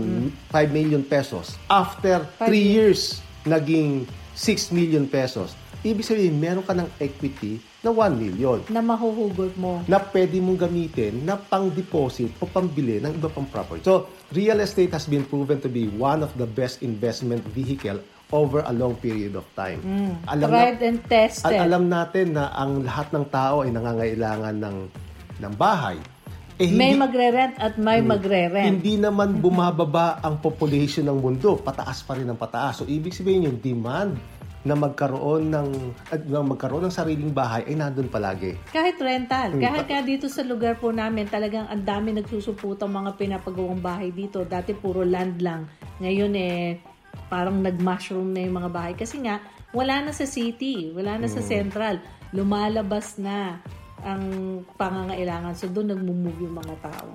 5 0.52 0.68
million 0.70 1.02
pesos. 1.02 1.56
After 1.66 2.20
3 2.36 2.36
Five 2.38 2.52
years, 2.52 3.00
naging 3.42 4.04
6 4.34 4.68
million 4.70 5.08
pesos. 5.08 5.56
Ibig 5.86 6.02
sabihin, 6.02 6.34
meron 6.34 6.66
ka 6.66 6.74
ng 6.74 6.90
equity 6.98 7.56
na 7.80 7.94
1 7.94 8.18
million 8.18 8.58
Na 8.66 8.82
mahuhugot 8.82 9.54
mo. 9.54 9.78
na 9.86 10.02
pwede 10.02 10.36
mong 10.36 10.58
gamitin 10.60 11.22
na 11.22 11.38
pang-deposit 11.38 12.34
o 12.36 12.44
pambili 12.44 12.98
ng 12.98 13.14
iba 13.14 13.30
pang 13.30 13.46
property. 13.46 13.80
So, 13.80 14.04
real 14.30 14.58
estate 14.58 14.90
has 14.90 15.06
been 15.06 15.22
proven 15.22 15.62
to 15.62 15.70
be 15.70 15.86
one 15.88 16.20
of 16.20 16.34
the 16.34 16.44
best 16.44 16.82
investment 16.82 17.46
vehicle 17.48 18.02
over 18.28 18.66
a 18.66 18.74
long 18.74 18.98
period 18.98 19.32
of 19.32 19.46
time. 19.54 19.78
Alam 20.26 20.50
na- 20.50 20.58
Tried 20.66 20.82
and 20.82 20.98
tested. 21.06 21.46
Al- 21.46 21.62
alam 21.64 21.86
natin 21.86 22.34
na 22.34 22.50
ang 22.50 22.82
lahat 22.82 23.14
ng 23.14 23.24
tao 23.30 23.62
ay 23.62 23.70
nangangailangan 23.70 24.54
ng 24.58 24.76
ng 25.38 25.52
bahay. 25.54 26.02
Eh, 26.56 26.66
may 26.66 26.96
hindi, 26.96 27.04
magre-rent 27.04 27.54
at 27.60 27.76
may 27.76 28.00
magre-rent. 28.00 28.64
hindi 28.66 28.96
naman 28.96 29.36
bumababa 29.44 30.18
ang 30.18 30.40
population 30.40 31.04
ng 31.04 31.20
mundo. 31.20 31.54
Pataas 31.54 32.02
pa 32.02 32.16
rin 32.16 32.24
ang 32.24 32.34
pataas. 32.34 32.80
So, 32.80 32.88
ibig 32.88 33.12
sabihin 33.12 33.46
yung 33.46 33.60
demand 33.60 34.16
na 34.66 34.74
magkaroon 34.74 35.54
ng 35.54 35.68
at 36.10 36.26
na 36.26 36.42
magkaroon 36.42 36.90
ng 36.90 36.94
sariling 36.94 37.30
bahay 37.30 37.62
ay 37.70 37.78
nandun 37.78 38.10
palagi. 38.10 38.58
Kahit 38.74 38.98
rental. 38.98 39.54
Hmm. 39.54 39.62
Kahit 39.62 39.86
nga 39.86 40.02
dito 40.02 40.26
sa 40.26 40.42
lugar 40.42 40.74
po 40.82 40.90
namin, 40.90 41.30
talagang 41.30 41.70
ang 41.70 41.86
dami 41.86 42.10
nagsusuputang 42.18 42.90
mga 42.90 43.14
pinapagawang 43.14 43.78
bahay 43.78 44.10
dito. 44.10 44.42
Dati 44.42 44.74
puro 44.74 45.06
land 45.06 45.38
lang. 45.38 45.70
Ngayon 46.02 46.32
eh, 46.34 46.82
parang 47.30 47.62
nag-mushroom 47.62 48.34
na 48.34 48.42
yung 48.42 48.58
mga 48.58 48.70
bahay. 48.74 48.94
Kasi 48.98 49.22
nga, 49.22 49.38
wala 49.70 50.02
na 50.02 50.10
sa 50.10 50.26
city, 50.26 50.90
wala 50.90 51.14
na 51.14 51.30
sa 51.30 51.38
central. 51.38 52.02
Lumalabas 52.34 53.22
na 53.22 53.62
ang 54.04 54.22
pangangailangan. 54.76 55.56
So 55.56 55.70
doon 55.70 55.94
nagmumove 55.94 56.38
yung 56.42 56.56
mga 56.58 56.74
tao. 56.84 57.08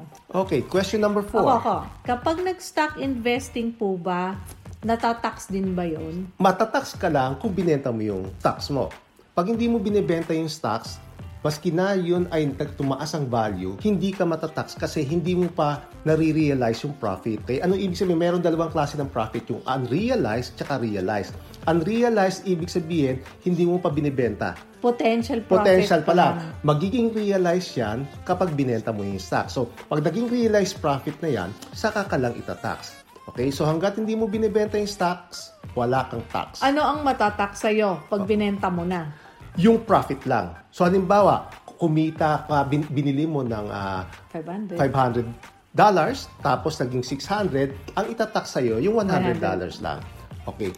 Okay, 0.48 0.63
question 0.65 1.03
number 1.03 1.22
four. 1.22 1.46
Ako, 1.46 1.51
ako. 1.60 1.75
Kapag 2.08 2.36
nag-stock 2.41 2.98
investing 2.98 3.75
po 3.75 4.00
ba, 4.00 4.39
natatax 4.81 5.50
din 5.53 5.77
ba 5.77 5.85
yon? 5.85 6.29
matatax 6.41 6.97
ka 6.97 7.09
lang 7.09 7.38
kung 7.38 7.53
binenta 7.53 7.93
mo 7.93 8.01
yung 8.01 8.29
stocks 8.41 8.73
mo. 8.73 8.89
Pag 9.31 9.53
hindi 9.53 9.69
mo 9.69 9.79
binebenta 9.79 10.35
yung 10.35 10.51
stocks, 10.51 11.00
maski 11.41 11.73
na 11.73 11.97
yun 11.97 12.29
ay 12.29 12.53
tumaas 12.77 13.17
ang 13.17 13.25
value, 13.25 13.73
hindi 13.81 14.13
ka 14.13 14.25
matatax 14.25 14.77
kasi 14.77 15.01
hindi 15.01 15.33
mo 15.33 15.50
pa 15.50 15.81
nare-realize 16.05 16.85
yung 16.85 16.93
profit. 17.01 17.41
Kaya 17.45 17.65
ano 17.65 17.73
ibig 17.73 17.97
sabihin? 17.97 18.21
Meron 18.21 18.41
dalawang 18.45 18.69
klase 18.69 18.97
ng 18.97 19.09
profit, 19.09 19.50
yung 19.50 19.61
unrealized 19.65 20.53
tsaka 20.57 20.77
realized. 20.77 21.33
Unrealized, 21.65 22.45
ibig 22.45 22.69
sabihin, 22.69 23.21
hindi 23.45 23.65
mo 23.65 23.81
pa 23.81 23.89
binibenta. 23.89 24.53
Potential 24.81 25.45
profit 25.45 25.61
Potential 25.65 26.01
pa 26.01 26.13
lang. 26.13 26.33
lang. 26.41 26.57
Magiging 26.65 27.13
realized 27.13 27.77
yan 27.77 28.05
kapag 28.25 28.53
binenta 28.57 28.89
mo 28.89 29.05
yung 29.05 29.21
stock. 29.21 29.50
So, 29.50 29.69
pag 29.89 30.01
naging 30.01 30.29
realized 30.29 30.77
profit 30.81 31.17
na 31.21 31.29
yan, 31.29 31.50
saka 31.73 32.05
ka 32.05 32.17
lang 32.17 32.33
itatax. 32.33 33.00
Okay? 33.29 33.53
So, 33.53 33.69
hanggat 33.69 33.99
hindi 33.99 34.17
mo 34.17 34.25
binibenta 34.25 34.79
yung 34.79 34.89
stocks, 34.89 35.53
wala 35.77 36.09
kang 36.09 36.25
tax. 36.33 36.65
Ano 36.65 36.81
ang 36.81 37.05
matatax 37.05 37.61
sa'yo 37.61 38.01
pag 38.09 38.25
binenta 38.25 38.71
mo 38.71 38.81
na? 38.81 39.13
yung 39.59 39.83
profit 39.83 40.23
lang. 40.23 40.55
So 40.71 40.87
halimbawa, 40.87 41.51
kumita 41.75 42.47
ka, 42.47 42.63
bin- 42.69 42.87
binili 42.87 43.27
mo 43.27 43.43
ng 43.43 43.67
ah, 43.67 44.07
500. 44.31 44.79
500 44.79 45.27
dollars, 45.71 46.27
tapos 46.43 46.75
naging 46.79 47.03
600, 47.03 47.95
ang 47.95 48.05
itatax 48.11 48.59
sa'yo, 48.59 48.79
yung 48.83 48.99
100 48.99 49.39
dollars 49.39 49.79
lang. 49.79 50.03
Okay. 50.43 50.75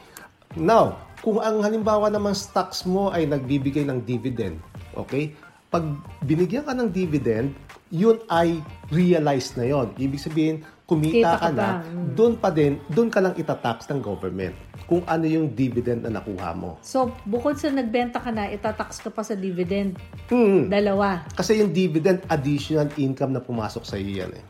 Now, 0.54 1.02
kung 1.26 1.42
ang 1.42 1.66
halimbawa 1.66 2.14
naman 2.14 2.38
stocks 2.38 2.86
mo 2.86 3.10
ay 3.10 3.26
nagbibigay 3.26 3.90
ng 3.90 4.06
dividend, 4.06 4.62
okay? 4.94 5.34
Pag 5.74 5.98
binigyan 6.22 6.62
ka 6.62 6.78
ng 6.78 6.94
dividend, 6.94 7.58
yun 7.90 8.22
ay 8.30 8.62
realized 8.94 9.58
na 9.58 9.66
yon. 9.66 9.90
Ibig 9.98 10.22
sabihin, 10.22 10.62
kumita 10.94 11.18
Kita 11.18 11.32
ka 11.36 11.42
ka 11.42 11.50
na. 11.52 11.70
Mm. 11.82 12.14
doon 12.14 12.34
pa 12.38 12.50
din, 12.54 12.78
doon 12.94 13.10
ka 13.10 13.20
lang 13.20 13.34
itatax 13.34 13.90
ng 13.90 14.00
government 14.00 14.54
kung 14.86 15.02
ano 15.10 15.26
yung 15.26 15.50
dividend 15.50 16.06
na 16.06 16.22
nakuha 16.22 16.54
mo. 16.54 16.78
So, 16.86 17.10
bukod 17.26 17.58
sa 17.58 17.72
nagbenta 17.74 18.22
ka 18.22 18.30
na, 18.30 18.52
itatax 18.52 19.02
ka 19.02 19.10
pa 19.10 19.26
sa 19.26 19.34
dividend. 19.34 19.98
Hmm. 20.28 20.70
Dalawa. 20.70 21.26
Kasi 21.34 21.58
yung 21.64 21.72
dividend, 21.72 22.22
additional 22.30 22.92
income 23.00 23.34
na 23.34 23.42
pumasok 23.42 23.84
sa 23.88 23.96
iyo 23.98 24.24
yan 24.24 24.32
eh. 24.38 24.44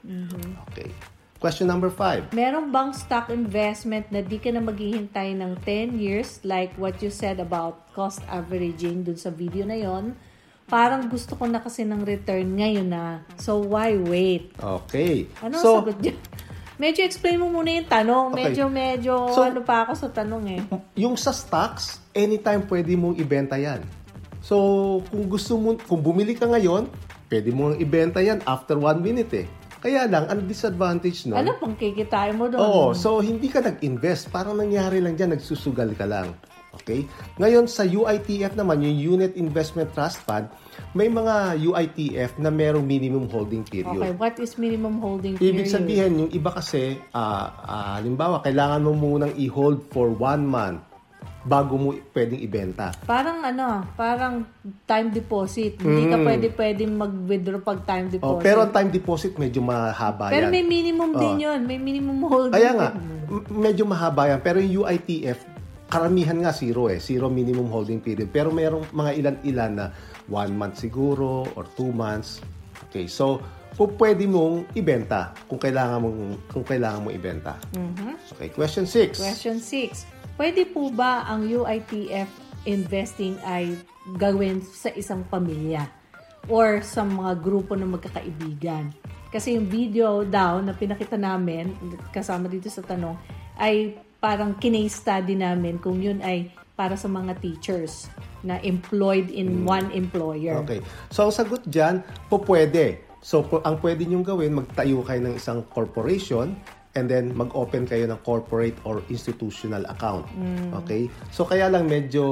Okay. 0.73 0.89
Question 1.43 1.67
number 1.67 1.91
five. 1.91 2.31
Meron 2.31 2.71
bang 2.71 2.95
stock 2.95 3.27
investment 3.27 4.07
na 4.15 4.23
di 4.23 4.39
ka 4.39 4.47
na 4.47 4.63
maghihintay 4.63 5.35
ng 5.35 5.59
10 5.67 5.99
years 5.99 6.39
like 6.47 6.71
what 6.79 6.95
you 7.03 7.11
said 7.11 7.43
about 7.43 7.83
cost 7.91 8.23
averaging 8.31 9.03
dun 9.03 9.19
sa 9.19 9.27
video 9.27 9.67
na 9.67 9.75
yon? 9.75 10.15
Parang 10.67 11.05
gusto 11.11 11.35
ko 11.35 11.43
na 11.45 11.59
kasi 11.59 11.83
ng 11.83 12.01
return 12.03 12.55
ngayon 12.55 12.87
na. 12.87 13.21
So, 13.35 13.59
why 13.61 13.95
wait? 13.99 14.55
Okay. 14.57 15.27
Ano 15.43 15.59
so, 15.59 15.83
sagot 15.83 15.99
niya? 15.99 16.15
Medyo 16.83 17.05
explain 17.05 17.37
mo 17.37 17.47
muna 17.53 17.69
yung 17.69 17.89
tanong. 17.89 18.25
Okay. 18.33 18.39
Medyo, 18.49 18.63
medyo, 18.67 19.13
So- 19.31 19.45
ano 19.45 19.61
pa 19.61 19.85
ako 19.85 19.93
sa 19.93 20.09
tanong 20.09 20.43
eh. 20.49 20.61
yung 20.97 21.13
sa 21.15 21.29
stocks, 21.29 22.01
anytime 22.11 22.65
pwede 22.65 22.97
mong 22.97 23.15
ibenta 23.21 23.55
yan. 23.55 23.85
So, 24.43 24.99
kung 25.07 25.29
gusto 25.31 25.55
mo, 25.55 25.79
kung 25.79 26.03
bumili 26.03 26.35
ka 26.35 26.49
ngayon, 26.49 26.89
pwede 27.31 27.49
mong 27.53 27.79
ibenta 27.79 28.19
yan 28.19 28.43
after 28.43 28.75
one 28.75 28.99
minute 28.99 29.31
eh. 29.31 29.47
Kaya 29.83 30.07
lang, 30.07 30.31
ang 30.31 30.47
disadvantage 30.47 31.27
nun, 31.27 31.43
Ano 31.43 31.59
pang 31.59 31.75
kikitain 31.75 32.39
mo 32.39 32.47
doon? 32.47 32.63
Oo, 32.63 32.83
so 32.95 33.19
hindi 33.19 33.51
ka 33.51 33.59
nag-invest. 33.59 34.31
Parang 34.31 34.55
nangyari 34.55 35.03
lang 35.03 35.19
dyan, 35.19 35.35
nagsusugal 35.35 35.91
ka 35.91 36.07
lang. 36.07 36.31
Okay? 36.81 37.05
Ngayon, 37.37 37.69
sa 37.69 37.85
UITF 37.85 38.57
naman, 38.57 38.81
yung 38.81 39.17
Unit 39.17 39.37
Investment 39.37 39.93
Trust 39.93 40.25
Fund, 40.25 40.49
may 40.91 41.05
mga 41.05 41.61
UITF 41.61 42.41
na 42.41 42.49
merong 42.49 42.81
minimum 42.81 43.29
holding 43.29 43.61
period. 43.61 43.93
Okay, 43.93 44.13
what 44.17 44.35
is 44.37 44.57
minimum 44.57 44.97
holding 44.97 45.37
period? 45.37 45.53
Ibig 45.53 45.69
sabihin, 45.69 46.11
yung 46.19 46.31
iba 46.33 46.49
kasi, 46.49 46.97
ah 47.13 47.49
ah, 47.55 47.91
halimbawa, 47.97 48.41
kailangan 48.41 48.81
mo 48.81 48.91
munang 48.93 49.33
i-hold 49.37 49.85
for 49.89 50.09
one 50.09 50.43
month 50.43 50.81
bago 51.43 51.75
mo 51.75 51.89
pwedeng 52.15 52.39
ibenta. 52.39 52.95
Parang 53.03 53.43
ano, 53.43 53.83
parang 53.99 54.47
time 54.87 55.11
deposit. 55.11 55.75
Hindi 55.75 56.07
ka 56.07 56.17
pwede 56.17 56.47
pwedeng 56.55 56.95
mag-withdraw 56.95 57.59
pag 57.59 57.79
time 57.83 58.07
Mm. 58.07 58.23
Oh, 58.23 58.39
deposit. 58.39 58.43
pero 58.43 58.57
ang 58.63 58.71
time 58.71 58.89
deposit, 58.89 59.31
medyo 59.35 59.59
mahaba 59.59 60.31
Pero 60.31 60.47
yan. 60.47 60.51
may 60.55 60.63
minimum 60.63 61.11
din 61.19 61.43
yun. 61.43 61.59
May 61.67 61.79
minimum 61.79 62.17
holding. 62.23 62.55
Kaya 62.55 62.71
nga, 62.71 62.89
medyo 63.51 63.83
mahaba 63.83 64.31
yan. 64.31 64.39
Pero 64.39 64.63
yung 64.63 64.87
UITF, 64.87 65.52
karamihan 65.93 66.41
nga 66.41 66.49
zero 66.49 66.89
eh. 66.89 66.97
Zero 66.97 67.29
minimum 67.29 67.69
holding 67.69 68.01
period. 68.01 68.33
Pero 68.33 68.49
merong 68.49 68.89
mga 68.89 69.11
ilan-ilan 69.21 69.71
na 69.77 69.85
one 70.25 70.49
month 70.57 70.81
siguro 70.81 71.45
or 71.53 71.69
two 71.77 71.93
months. 71.93 72.41
Okay, 72.89 73.05
so 73.05 73.37
po 73.77 73.85
pwede 74.01 74.25
mong 74.25 74.73
ibenta 74.73 75.37
kung 75.45 75.61
kailangan 75.61 76.01
mong 76.01 76.17
kung 76.49 76.65
kailangan 76.65 77.05
mong 77.05 77.13
ibenta. 77.13 77.53
Okay, 78.33 78.49
question 78.49 78.89
6. 78.89 79.21
Question 79.21 79.61
6. 79.61 80.09
Pwede 80.33 80.65
po 80.65 80.89
ba 80.89 81.29
ang 81.29 81.45
UITF 81.45 82.25
investing 82.65 83.37
ay 83.45 83.77
gawin 84.17 84.65
sa 84.65 84.89
isang 84.97 85.21
pamilya 85.29 85.85
or 86.49 86.81
sa 86.81 87.05
mga 87.05 87.37
grupo 87.37 87.77
ng 87.77 87.93
magkakaibigan? 87.97 88.89
Kasi 89.29 89.57
yung 89.57 89.65
video 89.69 90.21
daw 90.25 90.61
na 90.61 90.73
pinakita 90.73 91.17
namin, 91.17 91.73
kasama 92.13 92.45
dito 92.45 92.69
sa 92.69 92.85
tanong, 92.85 93.17
ay 93.57 93.97
parang 94.23 94.55
kinase 94.55 95.03
study 95.03 95.35
namin 95.35 95.75
kung 95.83 95.99
yun 95.99 96.23
ay 96.23 96.47
para 96.79 96.95
sa 96.95 97.11
mga 97.11 97.35
teachers 97.43 98.07
na 98.47 98.55
employed 98.63 99.27
in 99.27 99.67
one 99.67 99.91
employer. 99.91 100.55
Hmm. 100.55 100.63
Okay. 100.63 100.79
So, 101.11 101.27
ang 101.27 101.35
sagot 101.35 101.67
dyan, 101.67 101.99
po 102.31 102.39
pwede. 102.47 103.03
So, 103.19 103.43
po, 103.43 103.59
ang 103.67 103.83
pwede 103.83 104.07
nyong 104.07 104.23
gawin, 104.23 104.55
magtayo 104.55 105.03
kayo 105.03 105.19
ng 105.27 105.35
isang 105.35 105.67
corporation 105.75 106.55
and 106.93 107.09
then 107.09 107.33
mag-open 107.33 107.83
kayo 107.89 108.05
ng 108.05 108.19
corporate 108.23 108.77
or 108.85 109.01
institutional 109.09 109.81
account. 109.91 110.29
Okay? 110.83 111.09
So, 111.33 111.43
kaya 111.43 111.67
lang 111.67 111.91
medyo 111.91 112.23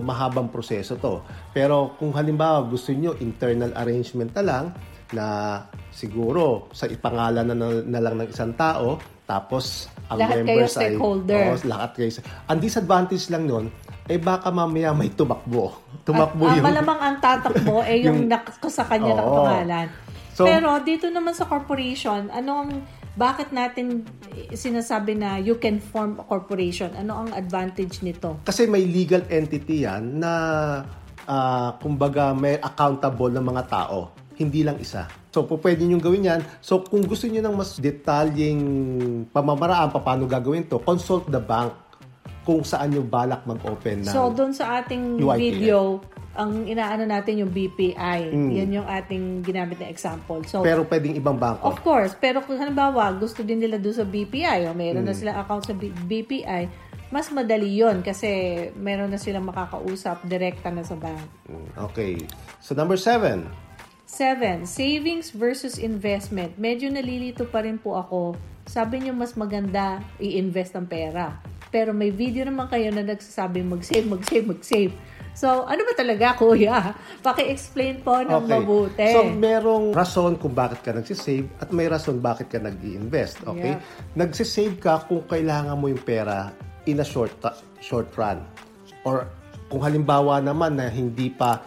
mahabang 0.00 0.48
proseso 0.48 0.96
to. 0.96 1.20
Pero 1.52 1.98
kung 2.00 2.14
halimbawa 2.16 2.64
gusto 2.64 2.94
nyo 2.94 3.18
internal 3.18 3.74
arrangement 3.76 4.32
na 4.36 4.44
lang, 4.44 4.64
na 5.14 5.26
siguro 5.94 6.70
sa 6.74 6.90
ipangalan 6.90 7.46
na, 7.50 7.54
na, 7.54 7.68
na 7.82 8.00
lang 8.02 8.14
ng 8.18 8.28
isang 8.30 8.54
tao, 8.58 8.98
tapos 9.26 9.90
ang 10.06 10.18
Lahat 10.22 10.36
kayo 10.38 10.44
members 10.46 10.74
ay... 10.74 10.80
stakeholder. 10.94 11.44
Oo, 11.50 11.56
lahat 11.66 11.90
kayo. 11.98 12.08
Ang 12.46 12.58
disadvantage 12.62 13.24
lang 13.30 13.44
nun, 13.50 13.64
eh 14.06 14.18
baka 14.22 14.48
mamaya 14.54 14.94
may 14.94 15.10
tumakbo. 15.10 15.74
Tumakbo 16.06 16.46
At, 16.46 16.50
ah, 16.50 16.56
yung... 16.58 16.66
malamang 16.66 16.98
ang 17.02 17.16
tatakbo 17.18 17.82
eh 17.82 17.98
yung, 18.06 18.18
Yung- 18.22 18.30
nakasa 18.30 18.86
kanya 18.86 19.18
ng 19.18 19.26
Oo. 19.26 19.36
pangalan. 19.42 19.86
So- 20.36 20.46
Pero 20.46 20.68
dito 20.84 21.10
naman 21.10 21.34
sa 21.34 21.50
corporation, 21.50 22.30
ano 22.30 22.52
ang 22.62 22.70
bakit 23.16 23.48
natin 23.48 24.04
sinasabi 24.52 25.16
na 25.16 25.40
you 25.40 25.56
can 25.56 25.80
form 25.80 26.20
a 26.20 26.24
corporation? 26.28 26.92
Ano 26.94 27.24
ang 27.24 27.32
advantage 27.32 28.04
nito? 28.04 28.44
Kasi 28.44 28.68
may 28.68 28.84
legal 28.84 29.24
entity 29.32 29.88
yan 29.88 30.20
na 30.20 30.32
ah, 31.26 31.74
kumbaga 31.80 32.36
may 32.36 32.60
accountable 32.60 33.32
ng 33.32 33.42
mga 33.42 33.62
tao. 33.66 34.12
Hindi 34.36 34.62
lang 34.62 34.76
isa. 34.78 35.08
So, 35.36 35.44
po 35.44 35.60
pwede 35.60 35.84
nyo 35.84 36.00
gawin 36.00 36.24
yan. 36.24 36.40
So, 36.64 36.80
kung 36.80 37.04
gusto 37.04 37.28
nyo 37.28 37.44
ng 37.44 37.52
mas 37.52 37.76
detalyeng 37.76 38.62
pamamaraan 39.28 39.92
pa 39.92 40.00
paano 40.00 40.24
gagawin 40.24 40.64
to, 40.64 40.80
consult 40.80 41.28
the 41.28 41.36
bank 41.36 41.76
kung 42.40 42.64
saan 42.64 42.96
yung 42.96 43.04
balak 43.04 43.44
mag-open 43.44 44.00
ng... 44.00 44.08
So, 44.08 44.32
doon 44.32 44.56
sa 44.56 44.80
ating 44.80 45.20
UITF. 45.20 45.36
video, 45.36 45.78
ang 46.32 46.64
inaano 46.64 47.04
natin 47.04 47.44
yung 47.44 47.52
BPI. 47.52 48.32
Mm. 48.32 48.48
Yan 48.48 48.70
yung 48.72 48.88
ating 48.88 49.44
ginamit 49.44 49.76
na 49.76 49.92
example. 49.92 50.40
So, 50.46 50.64
pero 50.64 50.88
pwedeng 50.88 51.12
ibang 51.12 51.36
bangko. 51.36 51.68
Of 51.68 51.84
course, 51.84 52.16
pero 52.16 52.40
kung 52.40 52.56
halimbawa 52.56 53.12
gusto 53.12 53.44
din 53.44 53.60
nila 53.60 53.76
doon 53.76 53.92
sa 53.92 54.08
BPI 54.08 54.64
o 54.64 54.72
meron 54.72 55.04
na 55.04 55.12
Hmm. 55.12 55.20
silang 55.20 55.36
account 55.36 55.68
sa 55.68 55.76
B- 55.76 55.92
BPI, 55.92 56.62
mas 57.06 57.28
madali 57.28 57.76
yon 57.76 58.00
kasi 58.00 58.28
meron 58.72 59.12
na 59.12 59.20
silang 59.20 59.44
makakausap 59.44 60.24
direkta 60.24 60.72
na 60.72 60.80
sa 60.80 60.96
bank. 60.96 61.20
Mm, 61.44 61.92
Okay. 61.92 62.24
So, 62.58 62.72
number 62.72 62.96
seven. 62.96 63.65
Seven, 64.06 64.70
savings 64.70 65.34
versus 65.34 65.82
investment. 65.82 66.54
Medyo 66.54 66.94
nalilito 66.94 67.42
pa 67.42 67.66
rin 67.66 67.74
po 67.74 67.98
ako. 67.98 68.38
Sabi 68.62 69.02
niyo 69.02 69.10
mas 69.18 69.34
maganda 69.34 69.98
i-invest 70.22 70.78
ang 70.78 70.86
pera. 70.86 71.42
Pero 71.74 71.90
may 71.90 72.14
video 72.14 72.46
naman 72.46 72.70
kayo 72.70 72.94
na 72.94 73.02
nagsasabi 73.02 73.66
mag-save, 73.66 74.06
mag-save, 74.06 74.46
mag-save. 74.46 74.94
So, 75.34 75.66
ano 75.66 75.82
ba 75.82 75.92
talaga, 75.92 76.38
kuya? 76.38 76.94
Paki-explain 77.26 78.00
po 78.00 78.22
ng 78.22 78.46
mabuti. 78.46 79.10
So, 79.10 79.26
merong 79.26 79.92
rason 79.92 80.38
kung 80.38 80.54
bakit 80.54 80.86
ka 80.86 80.94
nagsisave 80.94 81.50
at 81.58 81.74
may 81.74 81.90
rason 81.90 82.22
bakit 82.22 82.48
ka 82.48 82.62
nag 82.62 82.78
invest 82.80 83.42
Okay? 83.42 83.76
Yeah. 83.76 83.82
Nagsisave 84.16 84.78
ka 84.78 85.02
kung 85.04 85.26
kailangan 85.26 85.76
mo 85.76 85.90
yung 85.90 86.00
pera 86.00 86.54
in 86.86 87.02
a 87.02 87.06
short 87.06 87.34
short 87.82 88.08
run. 88.14 88.40
Or 89.02 89.26
kung 89.66 89.82
halimbawa 89.82 90.38
naman 90.38 90.78
na 90.78 90.86
hindi 90.86 91.28
pa 91.28 91.60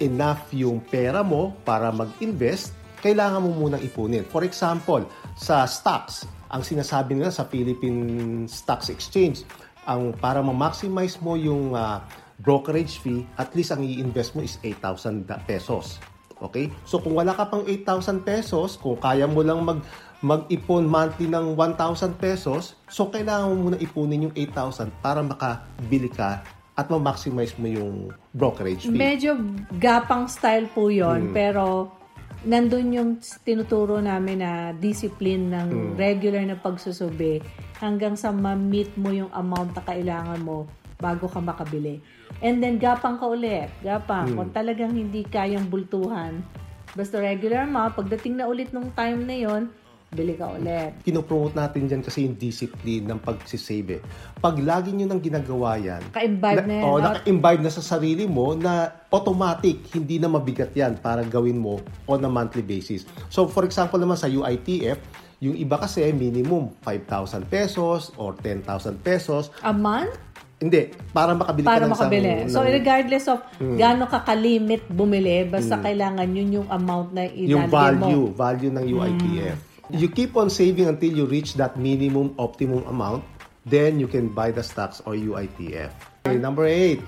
enough 0.00 0.50
yung 0.50 0.82
pera 0.82 1.22
mo 1.22 1.54
para 1.62 1.90
mag-invest, 1.94 2.74
kailangan 3.04 3.44
mo 3.44 3.68
munang 3.68 3.84
ipunin. 3.84 4.24
For 4.24 4.42
example, 4.42 5.04
sa 5.36 5.68
stocks, 5.68 6.24
ang 6.48 6.64
sinasabi 6.64 7.18
nila 7.18 7.28
sa 7.28 7.44
Philippine 7.44 8.48
Stocks 8.48 8.88
Exchange, 8.88 9.44
ang 9.84 10.16
para 10.16 10.40
ma-maximize 10.40 11.20
mo 11.20 11.36
yung 11.36 11.76
ah, 11.76 12.00
brokerage 12.40 12.98
fee, 13.04 13.28
at 13.36 13.52
least 13.52 13.70
ang 13.70 13.84
i-invest 13.84 14.32
mo 14.32 14.40
is 14.40 14.56
8,000 14.64 15.28
da- 15.28 15.38
pesos. 15.44 16.00
Okay? 16.40 16.72
So 16.88 16.98
kung 16.98 17.14
wala 17.14 17.36
ka 17.36 17.46
pang 17.46 17.62
8,000 17.68 18.24
pesos, 18.24 18.80
kung 18.80 18.98
kaya 18.98 19.28
mo 19.28 19.44
lang 19.44 19.62
mag 19.62 19.80
mag-ipon 20.24 20.88
monthly 20.88 21.28
ng 21.28 21.52
1,000 21.52 22.16
pesos, 22.16 22.80
so 22.88 23.12
kailangan 23.12 23.52
mo 23.52 23.68
muna 23.68 23.76
ipunin 23.76 24.32
yung 24.32 24.34
8,000 24.56 24.88
para 25.04 25.20
makabili 25.20 26.08
ka 26.08 26.40
at 26.74 26.90
ma-maximize 26.90 27.54
mo 27.54 27.70
yung 27.70 28.10
brokerage 28.34 28.90
fee. 28.90 28.94
Medyo 28.94 29.38
gapang 29.78 30.26
style 30.26 30.66
po 30.74 30.90
yon 30.90 31.30
Hmm. 31.30 31.34
pero 31.34 31.64
nandun 32.44 32.92
yung 32.92 33.10
tinuturo 33.46 34.02
namin 34.02 34.42
na 34.42 34.52
discipline 34.74 35.48
ng 35.54 35.68
Hmm. 35.70 35.92
regular 35.94 36.42
na 36.42 36.58
pagsusubi 36.58 37.40
hanggang 37.78 38.18
sa 38.18 38.34
ma-meet 38.34 38.90
mo 38.98 39.14
yung 39.14 39.30
amount 39.30 39.72
na 39.78 39.82
kailangan 39.86 40.40
mo 40.42 40.66
bago 40.98 41.30
ka 41.30 41.38
makabili. 41.38 42.02
And 42.42 42.58
then 42.58 42.82
gapang 42.82 43.22
ka 43.22 43.26
ulit. 43.30 43.70
Gapang. 43.80 44.34
Hmm. 44.34 44.36
Kung 44.36 44.50
talagang 44.50 44.92
hindi 44.92 45.22
kayang 45.24 45.70
bultuhan, 45.70 46.42
basta 46.94 47.22
regular 47.22 47.66
amount, 47.66 47.94
pagdating 47.94 48.42
na 48.42 48.50
ulit 48.50 48.74
nung 48.74 48.90
time 48.94 49.26
na 49.26 49.36
yon 49.38 49.62
bili 50.14 50.32
ka 50.32 50.46
ulit. 50.48 51.02
Kinopromote 51.02 51.52
natin 51.52 51.84
dyan 51.84 52.00
kasi 52.00 52.24
yung 52.24 52.34
discipline 52.34 53.04
ng 53.04 53.18
pagsisave. 53.18 53.98
eh. 53.98 54.00
Pag 54.38 54.62
lagi 54.62 54.94
nyo 54.94 55.04
nang 55.04 55.18
ginagawa 55.18 55.74
yan, 55.76 56.00
Ka-imbibe 56.08 56.64
na 56.64 56.74
yan. 56.78 56.84
oh, 56.84 56.98
naka-imbibe 56.98 57.60
na 57.60 57.68
sa 57.68 57.82
sarili 57.82 58.24
mo 58.24 58.54
na 58.54 58.72
automatic, 59.10 59.90
hindi 59.90 60.16
na 60.16 60.26
mabigat 60.26 60.70
yan 60.70 60.96
para 60.96 61.20
gawin 61.20 61.58
mo 61.58 61.78
on 62.06 62.22
a 62.22 62.30
monthly 62.30 62.62
basis. 62.62 63.02
So, 63.28 63.44
for 63.44 63.62
example 63.62 63.98
naman 63.98 64.14
sa 64.14 64.26
UITF, 64.26 65.02
yung 65.40 65.54
iba 65.54 65.76
kasi 65.76 66.06
minimum 66.08 66.72
5,000 66.80 67.44
pesos 67.44 68.14
or 68.14 68.32
10,000 68.34 68.62
pesos. 68.98 69.50
A 69.60 69.70
month? 69.70 70.14
Hindi, 70.54 70.88
para 71.12 71.34
makabili 71.34 71.66
para 71.66 71.80
ka 71.80 71.84
ng 71.84 71.92
makabili. 71.92 72.28
isang- 72.40 72.48
so, 72.48 72.58
ng- 72.62 72.72
regardless 72.72 73.24
of 73.26 73.38
gaano 73.76 74.06
ka 74.06 74.24
kalimit 74.24 74.86
bumili, 74.88 75.44
basta 75.44 75.76
kailangan 75.76 76.24
yun 76.30 76.48
yung 76.54 76.68
amount 76.70 77.12
na 77.12 77.26
yung 77.26 77.66
idalhin 77.66 77.68
mo. 77.68 77.74
value, 77.74 78.24
value 78.32 78.72
ng 78.72 78.84
UITF. 78.88 79.73
You 79.92 80.08
keep 80.08 80.36
on 80.36 80.48
saving 80.48 80.88
until 80.88 81.12
you 81.12 81.28
reach 81.28 81.54
that 81.60 81.76
minimum 81.76 82.32
optimum 82.38 82.84
amount, 82.88 83.24
then 83.68 84.00
you 84.00 84.08
can 84.08 84.32
buy 84.32 84.50
the 84.50 84.64
stocks 84.64 85.04
or 85.04 85.12
UITF. 85.12 85.92
Okay, 86.24 86.40
number 86.40 86.64
8. 86.64 87.00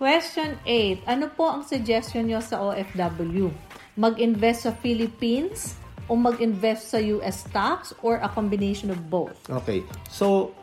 Question 0.00 0.56
8. 0.64 1.04
Ano 1.06 1.28
po 1.28 1.52
ang 1.52 1.62
suggestion 1.62 2.26
nyo 2.26 2.40
sa 2.40 2.58
OFW? 2.58 3.52
Mag-invest 4.00 4.64
sa 4.64 4.72
Philippines 4.72 5.76
o 6.08 6.16
mag-invest 6.16 6.96
sa 6.96 6.98
US 7.20 7.44
stocks 7.44 7.92
or 8.00 8.16
a 8.24 8.28
combination 8.32 8.88
of 8.88 8.98
both? 9.12 9.36
Okay. 9.52 9.84
So, 10.08 10.56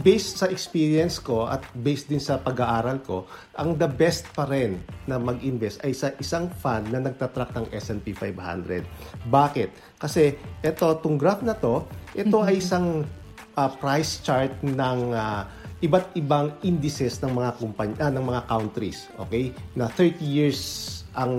based 0.00 0.40
sa 0.40 0.48
experience 0.48 1.20
ko 1.20 1.44
at 1.44 1.60
based 1.84 2.08
din 2.08 2.20
sa 2.20 2.40
pag-aaral 2.40 3.04
ko, 3.04 3.28
ang 3.60 3.76
the 3.76 3.84
best 3.84 4.24
pa 4.32 4.48
rin 4.48 4.80
na 5.04 5.20
mag-invest 5.20 5.84
ay 5.84 5.92
sa 5.92 6.16
isang 6.16 6.48
fund 6.48 6.88
na 6.88 7.04
nagtatrack 7.04 7.52
ng 7.52 7.66
S&P 7.76 8.16
500. 8.16 8.88
Bakit? 9.28 10.00
Kasi 10.00 10.32
ito, 10.64 10.86
itong 10.88 11.20
graph 11.20 11.44
na 11.44 11.52
to, 11.52 11.84
ito 12.16 12.40
ay 12.40 12.64
isang 12.64 13.04
ah, 13.60 13.68
price 13.68 14.24
chart 14.24 14.56
ng 14.64 15.12
ah, 15.12 15.44
iba't 15.84 16.14
ibang 16.16 16.54
indices 16.64 17.20
ng 17.20 17.36
mga 17.36 17.50
kumpanya 17.60 18.06
ng 18.08 18.24
mga 18.24 18.42
countries, 18.48 19.10
okay? 19.18 19.50
Na 19.76 19.90
30 19.90 20.22
years 20.22 20.60
ang 21.18 21.34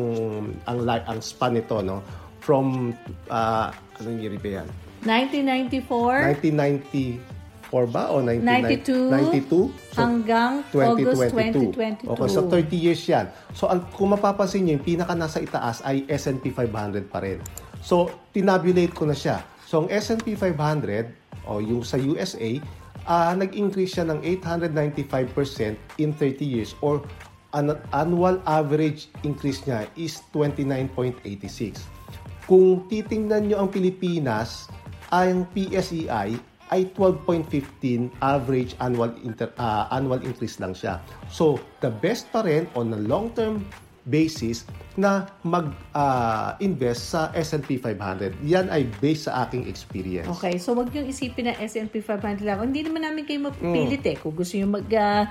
ang 0.69 0.85
ang 0.85 1.19
span 1.23 1.57
nito, 1.57 1.79
no? 1.81 2.03
From 2.43 2.91
uh, 3.31 3.71
anong 4.03 4.19
year 4.19 4.35
ba 4.35 4.61
yan? 4.61 4.67
1994 5.07 6.35
1994 7.73 7.89
ba 7.89 8.03
o 8.13 8.21
92 8.21 9.49
1992? 9.49 9.73
So, 9.93 9.97
hanggang 9.97 10.51
August 10.69 11.33
2022. 11.33 12.13
Okay, 12.13 12.29
so 12.29 12.45
30 12.45 12.77
years 12.77 13.01
yan. 13.09 13.25
So, 13.57 13.65
ang, 13.73 13.89
kung 13.97 14.13
mapapansin 14.13 14.69
nyo, 14.69 14.77
yung 14.77 14.85
pinaka 14.85 15.17
nasa 15.17 15.41
itaas 15.41 15.81
ay 15.81 16.05
S&P 16.05 16.53
500 16.53 17.09
pa 17.09 17.25
rin. 17.25 17.41
So, 17.81 18.13
tinabulate 18.29 18.93
ko 18.93 19.09
na 19.09 19.17
siya. 19.17 19.41
So, 19.65 19.85
ang 19.85 19.89
S&P 19.89 20.37
500, 20.37 21.49
o 21.49 21.57
yung 21.59 21.81
sa 21.81 21.97
USA, 21.97 22.61
ah, 23.09 23.33
nag-increase 23.33 23.97
siya 23.97 24.05
ng 24.07 24.21
895% 24.21 25.75
in 25.97 26.13
30 26.15 26.45
years 26.45 26.77
or 26.85 27.01
an 27.53 27.77
annual 27.93 28.41
average 28.49 29.13
increase 29.21 29.61
niya 29.65 29.85
is 29.93 30.21
29.86. 30.33 31.81
Kung 32.49 32.85
titingnan 32.89 33.49
nyo 33.49 33.65
ang 33.65 33.69
Pilipinas, 33.69 34.67
ang 35.13 35.45
PSEI 35.53 36.52
ay 36.69 36.87
12.15 36.95 38.13
average 38.19 38.75
annual 38.79 39.11
inter, 39.21 39.51
ah, 39.57 39.89
annual 39.89 40.21
increase 40.21 40.59
lang 40.59 40.71
siya. 40.71 41.01
So, 41.27 41.59
the 41.81 41.91
best 41.91 42.31
pa 42.31 42.43
rin 42.43 42.69
on 42.73 42.93
a 42.93 42.99
long-term 42.99 43.65
basis 44.03 44.67
na 44.99 45.31
mag-invest 45.41 47.15
sa 47.15 47.31
S&P 47.31 47.79
500. 47.79 48.35
Yan 48.43 48.67
ay 48.67 48.83
based 48.99 49.31
sa 49.31 49.47
aking 49.47 49.65
experience. 49.65 50.27
Okay, 50.37 50.59
so 50.59 50.75
wag 50.75 50.91
yung 50.91 51.07
isipin 51.07 51.49
na 51.49 51.55
S&P 51.57 52.03
500 52.03 52.43
lang. 52.43 52.59
Hindi 52.61 52.83
naman 52.83 53.07
namin 53.07 53.23
kayo 53.23 53.47
mapipilit 53.47 54.03
Mm. 54.03 54.11
eh. 54.11 54.15
Kung 54.19 54.35
gusto 54.35 54.59
nyo 54.59 54.67
mag, 54.75 54.87
ah, 54.93 55.23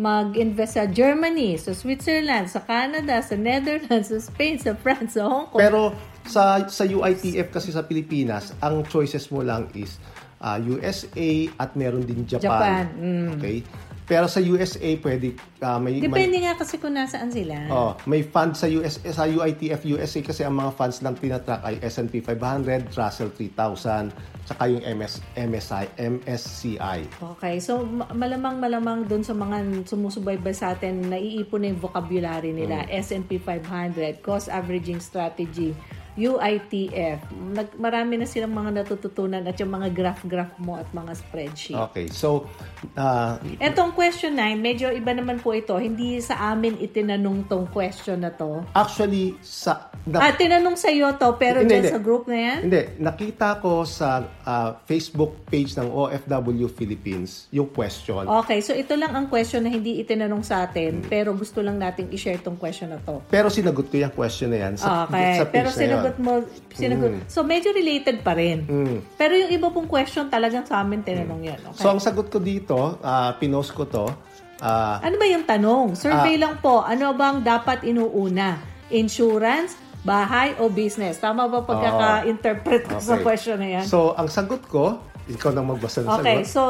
mag-invest 0.00 0.80
sa 0.80 0.88
Germany, 0.88 1.60
sa 1.60 1.76
Switzerland, 1.76 2.48
sa 2.48 2.64
Canada, 2.64 3.20
sa 3.20 3.36
Netherlands, 3.36 4.08
sa 4.08 4.16
Spain, 4.16 4.56
sa 4.56 4.72
France, 4.72 5.20
sa 5.20 5.28
Hong 5.28 5.52
Kong. 5.52 5.60
Pero 5.60 5.92
sa 6.24 6.64
sa 6.70 6.88
UITF 6.88 7.52
kasi 7.52 7.68
sa 7.68 7.84
Pilipinas, 7.84 8.56
ang 8.62 8.80
choices 8.86 9.28
mo 9.28 9.44
lang 9.44 9.68
is 9.76 10.00
ah, 10.40 10.58
USA 10.58 11.30
at 11.60 11.76
meron 11.76 12.02
din 12.02 12.24
Japan, 12.24 12.48
Japan. 12.48 12.84
mm. 12.96 13.28
Okay? 13.38 13.58
Pero 14.10 14.26
sa 14.26 14.42
USA, 14.42 14.90
pwede, 15.06 15.38
ah, 15.62 15.78
may, 15.78 16.02
may, 16.02 16.10
Depende 16.10 16.42
nga 16.42 16.58
kasi 16.58 16.82
kung 16.82 16.98
nasaan 16.98 17.30
sila. 17.30 17.70
oh, 17.70 17.94
may 18.10 18.26
fund 18.26 18.58
sa 18.58 18.66
US, 18.66 18.98
sa 19.06 19.22
UITF 19.22 19.86
USA 19.86 20.18
kasi 20.18 20.42
ang 20.42 20.58
mga 20.58 20.74
funds 20.74 20.98
lang 20.98 21.14
tinatrack 21.14 21.62
ay 21.62 21.78
S&P 21.78 22.18
500, 22.18 22.90
Russell 22.90 23.30
3000, 23.30 24.10
saka 24.50 24.66
yung 24.66 24.82
MS, 24.82 25.22
MSI, 25.38 25.94
MSCI. 25.94 26.98
Okay, 27.38 27.62
so 27.62 27.86
ma- 27.86 28.10
malamang 28.10 28.58
malamang 28.58 29.06
doon 29.06 29.22
sa 29.22 29.30
mga 29.30 29.86
sumusubaybay 29.86 30.58
sa 30.58 30.74
atin, 30.74 31.06
naiipon 31.06 31.62
na 31.62 31.70
yung 31.70 31.78
vocabulary 31.78 32.50
nila. 32.50 32.82
Mm. 32.90 32.98
S&P 33.06 33.38
500, 33.38 34.26
cost 34.26 34.50
averaging 34.50 34.98
strategy, 34.98 35.70
UITF. 36.14 37.18
Nag, 37.52 37.68
marami 37.74 38.16
na 38.16 38.24
silang 38.24 38.50
mga 38.50 38.82
natututunan 38.82 39.42
at 39.42 39.56
yung 39.56 39.70
mga 39.70 39.88
graph-graph 39.90 40.54
mo 40.56 40.74
at 40.74 40.88
mga 40.90 41.12
spreadsheet. 41.14 41.78
Okay, 41.90 42.06
so, 42.06 42.46
ah, 42.94 43.36
Etong 43.58 43.92
question 43.92 44.32
9, 44.32 44.56
medyo 44.56 44.88
iba 44.88 45.10
naman 45.10 45.38
po 45.38 45.52
ito. 45.52 45.74
Hindi 45.74 46.18
sa 46.18 46.50
amin 46.50 46.76
itinanong 46.76 47.46
tong 47.46 47.66
question 47.66 48.18
na 48.18 48.30
to. 48.30 48.62
actually, 48.72 49.34
sa, 49.40 49.90
na- 50.02 50.22
Ah, 50.22 50.32
tinanong 50.32 50.74
sa 50.74 50.88
iyo 50.88 51.12
to, 51.12 51.34
pero 51.34 51.60
Hindi, 51.60 51.70
dyan 51.70 51.82
hindi. 51.84 51.92
sa 51.92 52.00
group 52.00 52.24
na 52.24 52.38
yan? 52.38 52.58
Hindi, 52.64 52.82
nakita 52.98 53.58
ko 53.58 53.82
sa 53.82 54.08
ah, 54.42 54.78
Facebook 54.82 55.46
page 55.46 55.74
ng 55.74 55.88
OFW 55.88 56.66
Philippines 56.68 57.50
yung 57.50 57.68
question. 57.68 58.24
Okay, 58.42 58.60
so 58.60 58.72
ito 58.72 58.94
lang 58.94 59.12
ang 59.12 59.26
question 59.26 59.60
na 59.60 59.70
hindi 59.70 59.98
itinanong 59.98 60.42
sa 60.42 60.64
atin, 60.64 61.02
pero 61.04 61.32
gusto 61.32 61.60
lang 61.60 61.76
nating 61.76 62.10
i-share 62.10 62.38
tong 62.38 62.56
question 62.56 62.88
na 62.88 62.98
to. 62.98 63.20
Pero 63.26 63.48
sinagot 63.48 63.86
ko 63.86 63.96
yung 63.96 64.10
question 64.10 64.48
na 64.48 64.58
yan 64.60 64.74
sa, 64.74 65.04
Okay, 65.04 65.36
sa 65.36 65.44
page 65.44 65.54
pero 65.54 65.68
na 65.68 65.76
sinagot 66.00 66.16
mo, 66.18 66.32
sinagot. 66.72 67.12
So 67.28 67.44
medyo 67.44 67.70
related 67.70 68.24
pa 68.24 68.32
rin. 68.32 68.64
Mm. 68.64 68.96
Pero 69.14 69.36
yung 69.36 69.52
iba 69.52 69.68
pong 69.68 69.86
question 69.86 70.26
talagang 70.26 70.64
sa 70.64 70.80
amin 70.80 71.04
tinanong 71.04 71.42
yan. 71.44 71.60
Okay. 71.70 71.84
So, 71.84 71.92
ang 71.92 72.00
sagot 72.00 72.32
ko 72.32 72.40
dito, 72.40 72.96
ah, 73.00 73.36
pinost 73.36 73.70
ko 73.70 73.84
to, 73.84 74.08
ah, 74.60 74.98
ano 75.00 75.14
ba 75.14 75.26
yung 75.28 75.44
tanong? 75.44 75.94
Survey 75.94 76.36
lang 76.36 76.58
po, 76.58 76.80
ano 76.80 77.12
bang 77.12 77.40
dapat 77.40 77.84
inuuna? 77.84 78.58
Insurance, 78.90 79.78
bahay, 80.00 80.56
o 80.56 80.66
business? 80.66 81.20
Tama 81.20 81.46
ba 81.46 81.62
pagkaka-interpret 81.62 82.88
ko 82.88 82.96
sa 82.98 83.14
Okay. 83.14 83.24
question 83.24 83.56
na 83.60 83.68
yan? 83.78 83.84
So, 83.84 84.16
ang 84.16 84.26
sagot 84.26 84.64
ko, 84.66 84.98
ikaw 85.28 85.54
nang 85.54 85.70
magbasa 85.70 86.02
ng 86.02 86.10
Okay, 86.18 86.42
sagot. 86.42 86.50
so 86.50 86.62